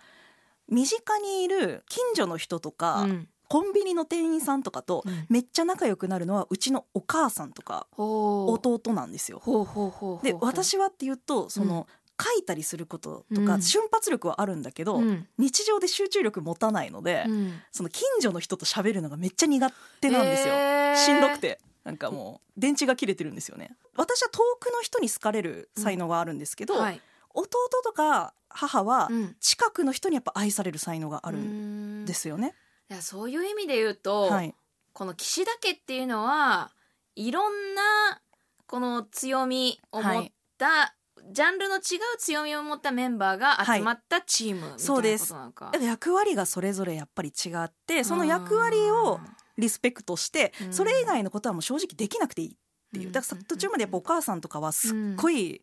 [0.68, 3.30] 身近にいる近所の人とか、うん。
[3.48, 5.26] コンビニの店員さんとかとうん。
[5.30, 9.42] めっちゃ仲良くなるのはうちのお母さんとか弟なんですよ。
[10.22, 11.88] で私はっていうとその、
[12.20, 13.62] 書いたりすることとか、うん。
[13.62, 15.28] 瞬発力はあるんだけど、うん。
[15.38, 17.62] 日常で集中力持たないので、うん。
[17.72, 20.96] その近所の人と喋るのがめっちゃ苦手なんですよ、へー。
[20.98, 21.60] しんどくて。
[21.84, 23.76] なんかもう電池が切れてるんですよね。
[23.96, 27.02] 私は遠くの人に好かれる才能があるんですけど、はい。
[27.34, 27.48] 弟
[27.84, 29.36] とか母はうん。
[29.40, 32.54] 近くの人にやっぱ愛される才能があるんですよね、
[32.90, 34.54] いやそういう意味で言うと、はい。
[34.94, 36.72] この岸田家っていうのは
[37.16, 38.22] いろんな
[38.68, 40.28] この強みを持っ
[40.58, 40.96] た、
[41.32, 41.82] ジャンルの違う
[42.18, 45.28] 強みを持ったメンバーが集まったチームみたいなそうです。
[45.30, 45.72] ことなのか。
[45.82, 49.20] 役割がそれぞれやっぱり違ってその役割を
[49.58, 50.74] リスペクトしてうん。
[50.74, 52.52] それ以外のことはもう正直できなくていいっ
[52.94, 53.08] ていう。
[53.08, 53.12] うん。
[53.12, 55.62] だからさ途中までやっぱお母さんとかはすっごい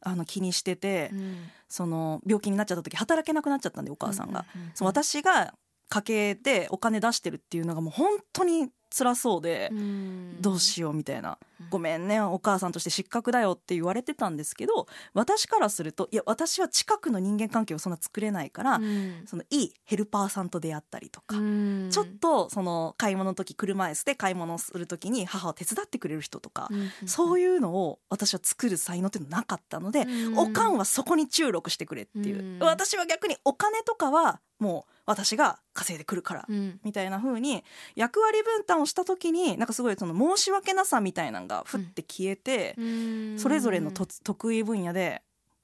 [0.00, 1.36] あの気にしててうん。
[1.68, 4.44] その病気になっちゃった時働けなくなっちゃったんでお母さんが。
[4.74, 5.54] その私が
[5.90, 11.36] 家計でお金出してるっていうのがもう本当に辛そうで、うんどうしようみたいなうん
[11.70, 19.22] 「ごめんねお母さんとして失格だよ」って言われてたんですけど私からするといや私は近くの人間関係をそんな作れないから、うん。
[19.26, 21.88] そのいいヘルパーさんと出会ったりとか、うん。
[21.90, 30.38] ちょっとその買い物の時車椅子で買い物する時に母を手伝ってくれる人とか、うんそういうのを私は作る才能っていうのなかったので、うん。
[30.38, 32.58] おかんはそこに注力してくれっていう、うん。
[32.60, 36.80] 私は逆にお金とかはもう私が稼いでくるから、うん。
[36.84, 43.38] みたいな風に役割分担をした時になんかすごいその申し訳なさみたいなのがふって消えて、うん。
[43.38, 45.22] それぞれのと得意分野で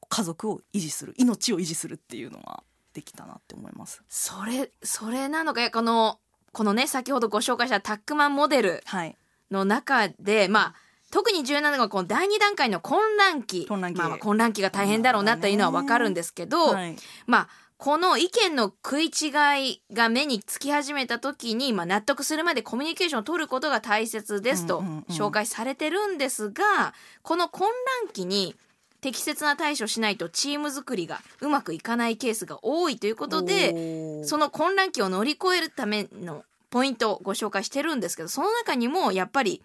[0.09, 2.63] 家族を維持する命を維持するっていうのが
[2.93, 4.03] できたなって思います。
[4.09, 6.19] それそれなのかこの
[6.53, 9.17] このね先ほどご紹介したタックマンモデルはい、
[9.51, 10.75] の中でまあ
[11.11, 13.67] 特に重要なのがこの第二段階の混乱期。
[13.67, 13.99] 混乱期。
[13.99, 16.97] まあ、まあ混乱期が大変だろうなというのはわかるんですけど、はい。
[17.27, 17.49] まあ
[17.81, 19.31] この意見の食い違
[19.73, 27.67] いが目につき始めた時に、まあ、納得するまでコミュニケーションを取ることが大切ですと紹介されてるんですがこの混
[28.03, 28.55] 乱期に
[29.01, 39.63] 適切な対処しないとチーム作りがうまくいかないケースが多いということでその混乱期を乗り越えるためのポイントをご紹介してるんですけどその中にもやっぱり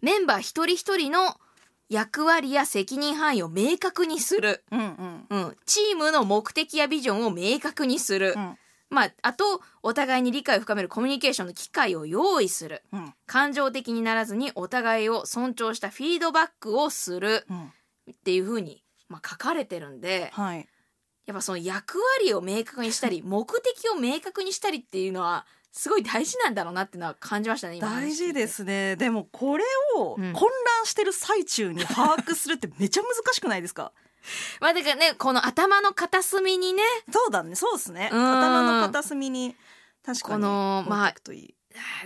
[0.00, 1.36] メンバー一人一人の
[1.92, 4.64] 役割や責任範囲を明確にする。
[4.72, 5.26] うんうん。
[5.28, 8.58] うん、チームの目的やビジョンを明確にする、うん。
[8.88, 12.82] まあ、あとお互いに理解を深めるコミュニケーションの機会を用意する。
[12.92, 13.14] うん。
[13.26, 17.44] 感情的にならずにお互いを尊重したフィードバックをする。
[17.50, 17.72] うん。
[18.10, 20.66] っていうふうに、まあ、書かれてるんではい。
[21.26, 28.94] やっぱその役割を明確にしたり 目的を明確にしたりっていうのはすごい大事なんだろうなっていうのは感じましたね大事ですね。
[28.96, 29.64] でもこれ
[29.96, 30.32] をうん。
[30.32, 30.42] 混
[30.76, 33.92] 乱してる最中に把握するってめちゃ難しくないですか？
[34.60, 36.82] まあだからねこの頭の片隅にね。
[37.10, 37.54] そうだね。
[37.56, 38.10] そうですね。
[38.12, 38.38] うん。
[38.38, 39.56] 頭の片隅に
[40.04, 41.14] 確かにこのまあ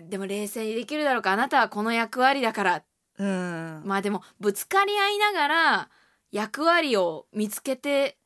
[0.01, 1.33] でも冷静にできるだろうか。
[1.33, 2.83] あなたはこの役割だから。
[3.19, 3.83] うん。
[3.85, 5.91] まあでもぶつかり合いながら
[6.31, 8.17] 役割を見つけて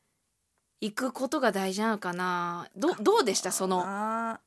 [0.81, 2.67] いくことが大事なのかな？
[2.75, 3.51] どどうでした？
[3.51, 3.85] その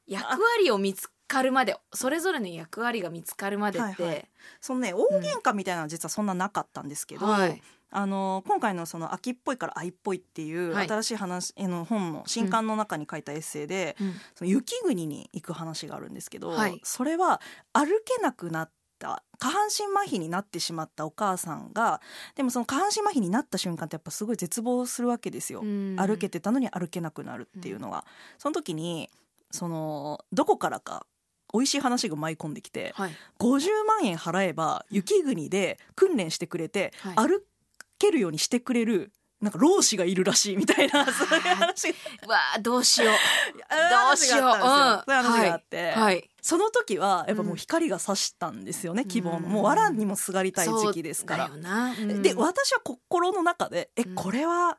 [0.06, 1.76] 役割を見つかるまで。
[1.92, 4.28] それぞれの役割が見つかるまでって、はいはい。
[4.60, 7.62] そのね大喧嘩みたいなのは実はそんななかったんですけど、はい。
[7.96, 10.88] あの今回のその秋っぽいから愛っぽいっていうはい。
[10.88, 14.14] 新しい話への本の新刊の中に書いたエッセイで、うん。
[14.34, 16.80] その雪国に行く話があるんですけど、はい。
[16.82, 17.40] それは
[17.72, 22.00] 歩けなくなった下半身麻痺になってしまったお母さんが
[22.34, 25.60] でもその下半身麻痺になった瞬間ってやっぱすごい絶望するわけですよ。
[25.60, 25.96] うん。
[25.96, 28.04] 歩けてたのに歩けなくなるっていうのは、
[28.38, 29.10] その時に
[29.50, 31.06] そのどこからか
[31.52, 33.12] 美味しい話が舞い込んできてはい。
[33.38, 37.28] 50万円払えば雪国で訓練してくれて、はい。
[37.28, 37.46] 歩
[37.98, 39.12] けるようにしてくれる
[39.44, 41.90] なんか老子がいるらしいみたいな そういう話
[42.26, 43.14] わあどうしよう。
[43.68, 44.40] どうしよう。
[44.40, 46.30] そういう話があって、はい。
[46.40, 49.40] その時はやっぱもう光が差したんですよね、希望の。
[49.40, 51.50] もう藁にもすがりたい時期ですから。
[52.22, 54.14] で私は心の中でえうん。
[54.14, 54.78] これは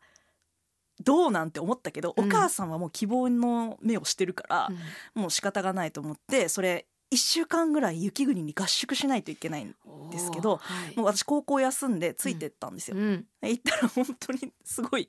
[1.00, 2.26] どうなんて思ったけど、うん。
[2.26, 4.68] お母さんはもう希望の目をしてるから
[5.16, 5.22] う、ん。
[5.22, 9.76] もう仕方がないと思ってそれ1週間ぐらい雪国に合宿しないといけないん
[10.12, 10.98] ですけどはい。
[10.98, 12.98] もう私高校休んでついてったんですよ。
[12.98, 13.26] うん。
[13.42, 15.08] 行ったら本当にすごい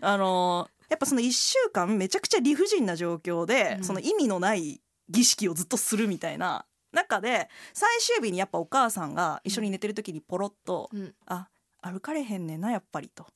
[0.00, 3.84] あのやっぱその1週間めちゃくちゃ理不尽な状況で、うん。
[3.84, 11.48] その意味のない儀式をずっとするみたいな中で最終日にやっぱお母さんが一緒に寝てる時にポロッとうん「あ
[11.80, 13.26] 歩かれへんねんなやっぱり」と。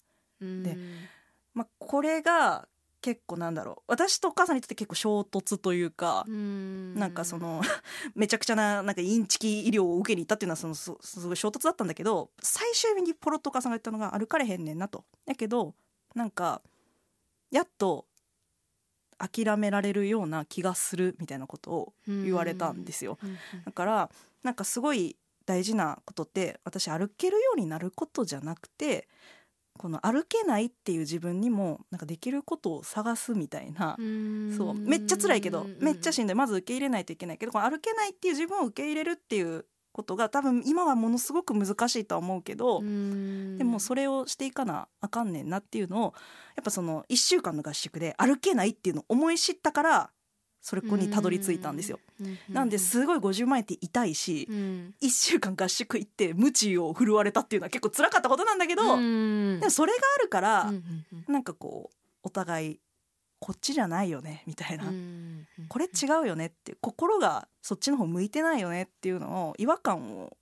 [0.40, 0.62] うん。
[0.62, 0.76] で
[1.54, 2.66] まあ、これが
[3.02, 7.60] 結構なんだろう私とお母さんにとって結構衝突というか、うんなんかその
[8.14, 15.04] めちゃくちゃななんかインチキ医療を受けに行ったっていうのはそのすすごい衝突だったんだけど最終日にポロッとお母さんが言ったのが歩かれへんねんなと。
[15.26, 15.74] だけど
[16.14, 16.62] なんか
[17.50, 18.06] やっと
[19.18, 23.18] 諦められるような気がするみたいなことを言われたんですよ。
[23.22, 24.10] うんだから
[24.42, 29.08] なんかすごい大事なことって私歩けるようになることじゃなくて
[29.78, 34.54] この歩けないっていう自分にもなんかできることを探すみたいな、うん。
[34.56, 34.74] そう。
[34.74, 42.84] めっちゃ辛いけどめっちゃししんどいまず受け入れないといけないけどこの歩けないっていう自分を受け入れるっていうことが多分今はものすごく難しいとは思うけど、で
[43.64, 46.14] もそれをしていかなあかんねんなっていうのを
[46.56, 50.10] やっぱその1週間の合宿で歩けないっていうのを思い知ったから
[50.62, 51.98] それこにたどり着いたんですよ。
[52.48, 54.94] なんですごい50万円って痛いし、うん。
[55.00, 59.60] 1週間合宿行って鞭を振るわれたっていうのは結構辛かったことなんだけど、うん。
[59.60, 60.82] でもそれがあるから、うん
[61.28, 62.80] なんかこうお互い
[63.38, 70.36] こっちじゃないよねみたいな、うんこれ違うよねって心がそっちの方向いてないよねっていうのを違和感を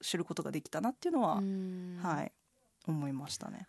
[0.00, 1.98] 知ることができたなっていうのは、うん。
[2.02, 2.32] はい
[2.88, 3.66] 思いましたね。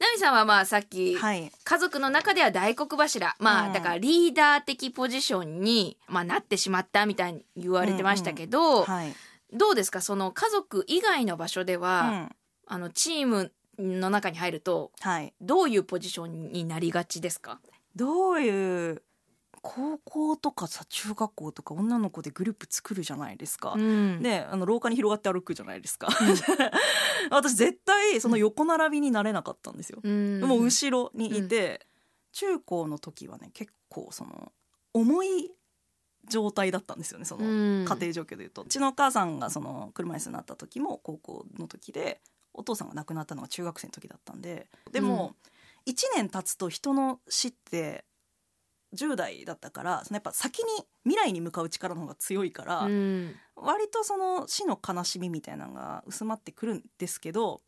[0.00, 1.50] ナミさんはまあさっき、はい。
[1.64, 3.34] 家族の中では大黒柱。
[3.40, 3.72] まあ、うん。
[3.72, 9.14] だからリーダー的ポジションに、まあ、なってしまったみたいに言われてましたけど、はい。
[9.52, 10.00] どうですか？
[10.00, 12.36] その家族以外の場所でうは、ん。
[12.66, 15.32] あのチームの中に入るとはい。
[15.40, 17.58] どういうポジションになりがちですか？
[17.96, 19.02] どういう
[19.70, 23.74] 高校とかさ中学校とか女の子でグループ作るじゃないですか。
[23.76, 24.22] うん。
[24.22, 26.08] であの廊下に広がって歩くじゃないですか。
[27.30, 30.40] 私絶対その横並びになれなかったんですよ、うん。
[30.40, 31.86] もう後ろにいて、
[32.32, 34.52] 中高の時はね結構その
[34.94, 35.52] 重い
[36.30, 37.84] 状態だったんですよねそのうん。
[37.84, 42.22] 家庭状況でいうと、うちのお母さんがその車椅子になった時も高校の時で
[42.54, 44.66] お父さんが亡くなったのが中学生の時だったんで。
[44.90, 45.36] でも、
[45.86, 48.04] 1年経つと人の死って
[48.94, 50.64] 10代だったからそのやっぱ先に
[51.04, 53.34] 未来に向かう力の方が強いから、うん。
[53.56, 57.60] 割とその死の悲しみみたいなのが薄まってくるんですけど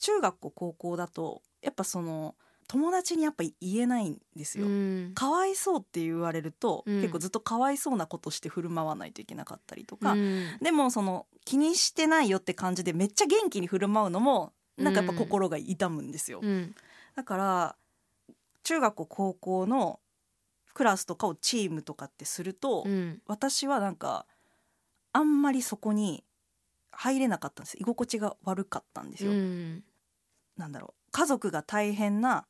[0.00, 2.34] 中学校高校だとやっぱその
[2.68, 4.66] 友達にやっぱ言えないんですよ。
[4.66, 5.12] うん。
[5.14, 7.00] かわいそうって言われると、うん。
[7.00, 10.58] 結構ずっとかわいそうなことして振る舞わないといけなかったりとか、うん。
[10.62, 16.40] でもその気にしてないよって感じでめっちゃ元気に振る舞うのもなんかやっぱ心が痛むんですよ。
[16.42, 16.74] うん。
[17.14, 17.76] だから
[18.62, 20.00] 中学校高校の
[20.72, 23.20] クラスとかをチームとかってすると、うん。
[23.26, 24.26] 私はなんか
[25.12, 26.24] あんまりそこに
[26.90, 29.84] 入れなかったんです居心地が悪かったんですよ、うん。
[30.56, 31.10] なんだろう。
[31.12, 32.46] 家族が大変な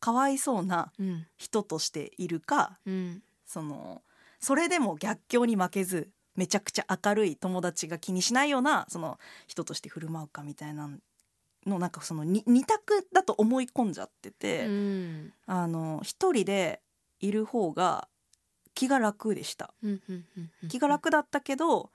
[0.00, 1.26] かわいそうなうん。
[1.36, 3.22] 人としているかうん。
[3.46, 4.02] その
[4.38, 10.88] それでも逆境に負けずめちゃくちゃ明るい友達が気にしないようなその人として振る舞うかみたいな
[11.66, 15.32] のなんかそのに二択だと思い込んじゃってて、うん。
[15.46, 16.80] あの一人で
[17.20, 18.08] いる方が
[18.74, 19.72] 気が楽でした。
[19.82, 20.24] うんうん
[20.62, 21.90] うん気が楽だったけど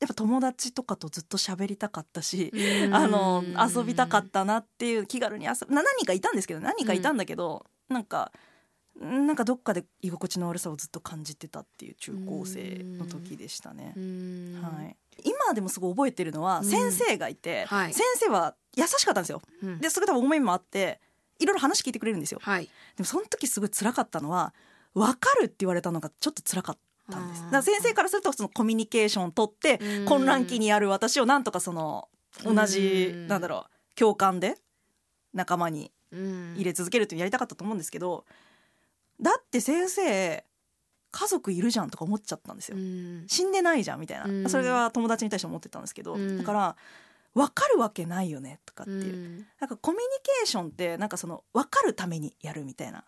[0.00, 2.94] やっぱ友達とかとずっと喋りたかったし、うん。
[2.94, 3.42] あの
[3.74, 8.30] 遊びたかったなっていう気軽に遊ぶな何人かいたんですけど何人かいたんだけど、なんか
[9.00, 13.94] なんかどっかで居心地の悪さをずっと感じてたっていう中高生の時でしたね。
[13.96, 14.00] う。
[14.00, 14.60] ん。
[14.62, 16.64] はい、今でもすごい覚えてるのはうん。
[16.64, 17.94] 先生がいて、はい。
[17.94, 19.42] 先生は優しかったんですよ。
[19.62, 19.80] うん。
[19.80, 21.00] ですごい多分思いもあって
[21.38, 22.40] いろいろ話聞いてくれるんですよ。
[22.42, 22.64] はい。
[22.64, 24.54] でもその時すごい辛かったのは
[24.94, 26.78] 分かるって言われたのがちょっと辛かっ
[27.10, 27.42] たんです。
[27.42, 27.44] あー。
[27.46, 30.04] だから先生からするとそのコミュニケーションを取ってうん。
[30.06, 32.08] 混乱期にある私をなんとかその
[32.44, 33.28] 同じうん。
[33.28, 34.56] なんだろう共感で
[35.34, 36.54] 仲間にうん。
[36.56, 38.24] 入れ続けるっていやりたかったと思うんですけど
[39.20, 40.44] だって先生
[41.10, 42.76] 家族いるじゃんとか思っちゃったんですよ。
[42.76, 43.24] うん。
[43.26, 44.50] 死んでないじゃんみたいな、うん。
[44.50, 46.38] それは友達に対して思ってたんですけど、うん。
[46.38, 46.76] だから
[47.36, 49.46] 分かるわけないよねとかっていう、うん。
[49.60, 53.04] なんかコミュニケーションってなんかその分かるためにやるみたいな。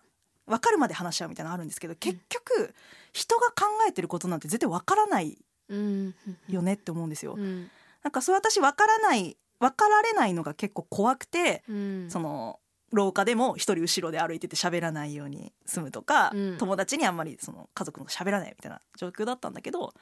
[0.46, 2.74] 分かるまで話し合うみたいなのあるんですけど結局
[3.12, 5.36] 人が考えてることなんて絶対分からない
[5.68, 6.14] うん
[6.48, 7.34] よねって思うんですよ。
[7.36, 7.70] うん。
[8.02, 12.10] なんかそう私分からない分かられないのが結構怖くて、うん。
[12.10, 12.60] その
[12.92, 16.58] 廊下でも一人後ろで歩いてて喋らないように済むとか、うん。
[16.58, 19.94] 友達にあんまりその家族の喋らないみたいな状況だったんだけど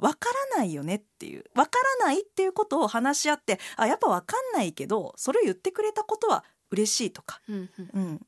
[0.00, 7.68] 分からないよねっていう分からないっていうことを話し合ってあやっぱ分かんないけどそれを言ってくれたことは嬉しいとか、うん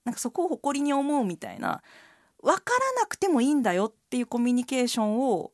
[0.04, 1.82] なんかそこを誇りに思うみたいな
[2.42, 5.52] 分からなくてもいいんだよっていうコミュニケーションを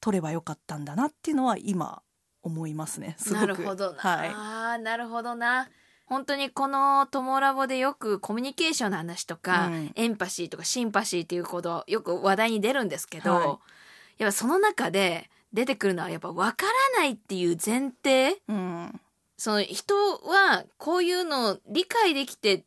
[0.00, 2.02] 取ればよかったんだなっていうのは今
[2.42, 3.16] 思いますね。
[3.18, 3.40] すごく。
[3.40, 3.92] なるほど。
[3.92, 4.28] な、はい。
[4.28, 5.68] あーなるほどな。
[6.06, 9.92] 本当にこの「トモラボ」でよくコミュニケーションの話とか、うん。
[9.94, 13.44] エンパシーとかシンパシーっていうことよく話題に出るんですけど、は
[14.18, 14.22] い。
[14.22, 18.40] やっぱその中で出てくるのはやっぱ分からないっていう前提？
[18.48, 19.00] うん。
[19.38, 22.64] その人はこういうのを理解できて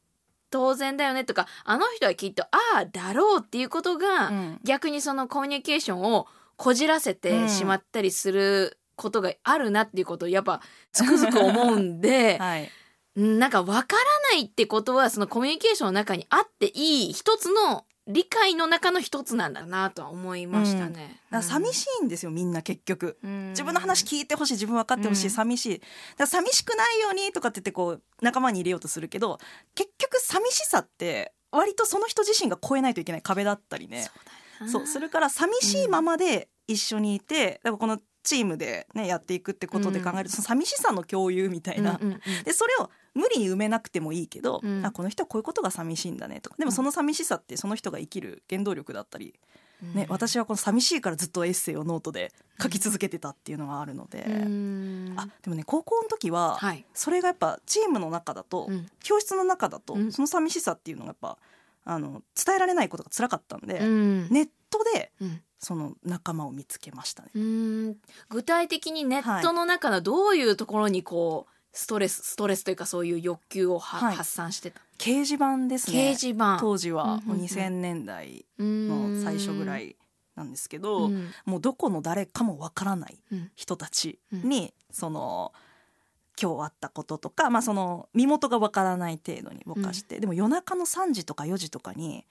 [0.51, 4.59] 当然だよねとかあの人はきっとああだろうっていうことが、うん。
[4.63, 6.27] 逆にそのコミュニケーションを
[6.57, 10.61] こじらせてしまったりすることがあるなっていうことをやっぱ
[10.91, 12.69] つくづく思うんで、 はい。
[13.15, 14.03] うんなんか分から
[14.33, 21.21] ないってことはそのコミュニケーションの中にあっていい一つの理解の中の一つなんだなとは思いましたね。
[21.29, 23.19] だから寂しいんですよみんな結局。
[23.23, 23.49] うん。
[23.49, 25.29] 自分の話聞いてほしい自分分かってほしい、うん。
[25.29, 25.81] 寂しい。
[26.17, 29.37] だ寂しくないようにとかって言ってこう仲間に入れようとするけど
[29.75, 34.07] 結局寂しさって割とその人自身が越えないといけない壁だったりね。
[34.67, 42.43] そうするから寂しいままで一緒にいて、だからこのチームで、ね、やっていくってことで考えると、その寂しさの共有みたいな、うんうんうん。
[42.43, 44.85] でそれを無理に埋めなくてもいいけど、うん。
[44.85, 46.55] あこの人はこういうことが寂しいんだねとか。
[46.57, 49.35] でもその寂しさってその人が生きる原動力だったり、
[49.93, 55.13] ね私はこの寂しいからずっとエッセイをノートで書き続けてたっていうのがあるので、うん。
[55.15, 56.85] あでもね高校の時は、はい。
[56.93, 58.87] それがやっぱチームの中だと、うん。
[59.01, 60.11] 教室の中だと、うん。
[60.11, 61.37] その寂しさっていうのがやっぱ
[61.85, 64.29] あの伝えられないことが辛かったんで、うん。
[64.29, 65.41] ネットでうん。
[65.61, 67.29] その仲間を見つけましたね。
[67.35, 67.97] うん。
[68.29, 74.15] 具体的にネットの中のどういうところにこうストレスストレスというかそういう欲求をは、はい。
[74.15, 74.81] 発散してた。
[74.97, 76.11] 掲示板ですね。
[76.11, 76.57] 掲示板。
[76.59, 77.39] 当時はもううんうん。
[77.39, 79.95] うん2000年代のの最初ぐらい
[80.35, 81.31] なんですけど、うん。
[81.45, 83.51] もうどこの誰かもわからないうん。
[83.55, 85.53] 人たちに、その
[86.41, 92.25] 今日あったこととか、まあ、その身元がわからない程度にぼかして、でも夜中の3時とか4時とかに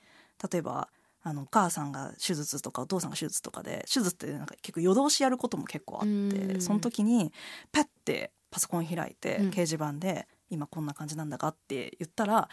[0.50, 0.88] 例えば
[1.22, 6.60] あのお母さんが手術とかお父さんが手術とかで手術ってなんか結構夜通しやることも結構あって、うん。
[6.60, 7.32] その時に
[7.70, 9.50] パッてパソコン開いてうん。
[9.50, 12.48] 掲示板で「今こんな感じなんだか」って言ったら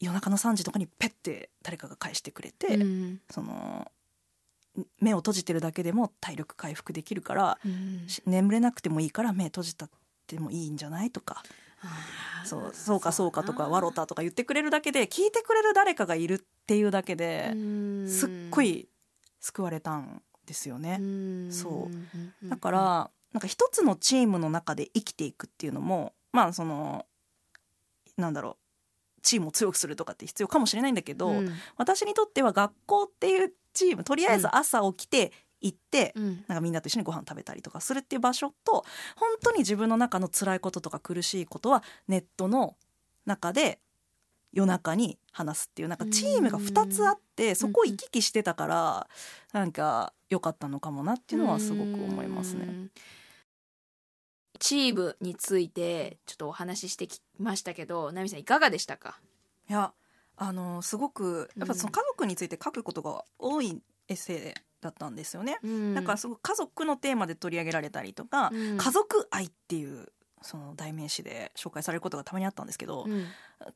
[0.00, 3.20] 夜中の3時とかにペッて誰かが返してくれて、うん。
[3.30, 3.90] その
[5.00, 8.08] 目を閉じてるだけでも体力回復できるからうん。
[8.08, 9.90] し眠れなくてもいいから目閉じたっ
[10.26, 11.42] てもいいんじゃないとか。
[12.44, 18.08] そうそうかそうかとかわろたとか言ってくれるだけで聞いてくれる誰かがいるっていうだけでうん。
[18.08, 18.88] すっごい
[19.40, 20.98] 救われたんですよね。
[20.98, 21.52] ん。
[21.52, 21.88] そ
[22.44, 22.48] う。
[22.48, 27.06] だからなんか一つのチームの中で生きていくっていうのもまあその
[28.16, 28.56] なんだろう
[29.22, 31.50] チームを強くするとかって必要かもしれないんだけど、うん。
[31.76, 36.44] 私にとっては学校っていうチームとりあえず朝起きて行って、うん。
[36.48, 38.84] なんかみんなと一緒にご飯食べたりとかするっていう場所と
[39.16, 42.76] 本当に自分の中の辛いこととか苦しいことはネットの
[43.26, 43.78] 中で
[44.52, 49.08] 夜中に話すっていうなんかチームが2つあってそこを行き来してたから
[49.52, 52.64] なんか良かったのかもなっていうのはすごく思いますね。
[52.64, 52.90] うん。
[54.58, 59.20] チームについてちょっとお話ししてきましたけどナミさんいかがでしたか？
[59.68, 59.92] いや
[60.36, 65.58] あのすごくやっぱその家族について書くことが多いエッセイだったんですよね。
[65.94, 68.76] だからすごく家族のテーマで取り上げられたりとか、うん。
[68.76, 70.08] 家族愛っていう
[70.42, 73.26] その代名詞で紹介されることがたまにあったんですけど、うん。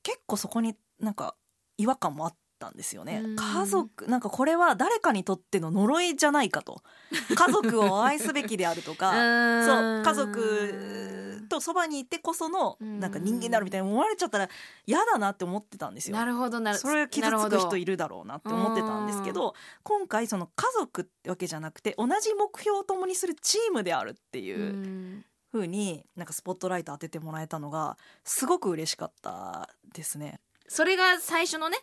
[0.02, 1.34] 結構そこになんか
[1.76, 3.36] 違和感もあったんですよね、うん。
[3.36, 6.82] 家族なんかこれは誰かにとっての呪いじゃないかと。
[7.36, 9.12] 家族を愛すべきであるとか
[9.66, 13.00] そう家族とそばにいてこそのうん。
[13.00, 14.48] なんか人間であるみたいに思われちゃったら
[14.86, 16.16] 嫌だなって思ってたんですよ。
[16.16, 19.54] なるほどなるそれ傷つく人いるるだろうなって思ってたんですけど。
[19.82, 25.24] 今回その家族ってわけじゃなくて同じ目標を共にするチームであるっていううん
[25.54, 30.40] 風になんかスポットライト当ててもらえたのがすごく嬉しかったですね。
[30.66, 31.78] それが最初のね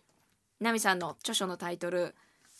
[0.60, 2.14] ナミさんの著書のタイトル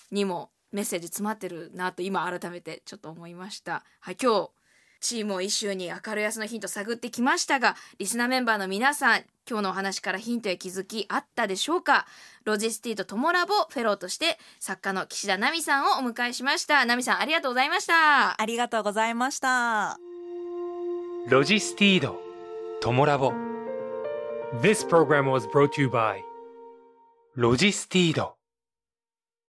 [0.10, 3.84] にもメッセージ詰まってるなと今改めてちょっと思いました。
[4.00, 4.50] はい、今日
[5.02, 12.06] チームを一周に明るい明日のヒント探ってきましたがリスナーメンバーの皆さん今日のお話からヒントや気づきあったでしょうか？
[12.46, 20.11] ロジスティとトモラボフェローとして作家の岸田奈美さんをお迎えしました奈美さんありがとうございましたありがとうございました。
[21.30, 22.18] Logistido,
[22.82, 23.32] Tomorabo.
[24.60, 26.20] This program was brought to you by
[27.38, 28.34] Logistido.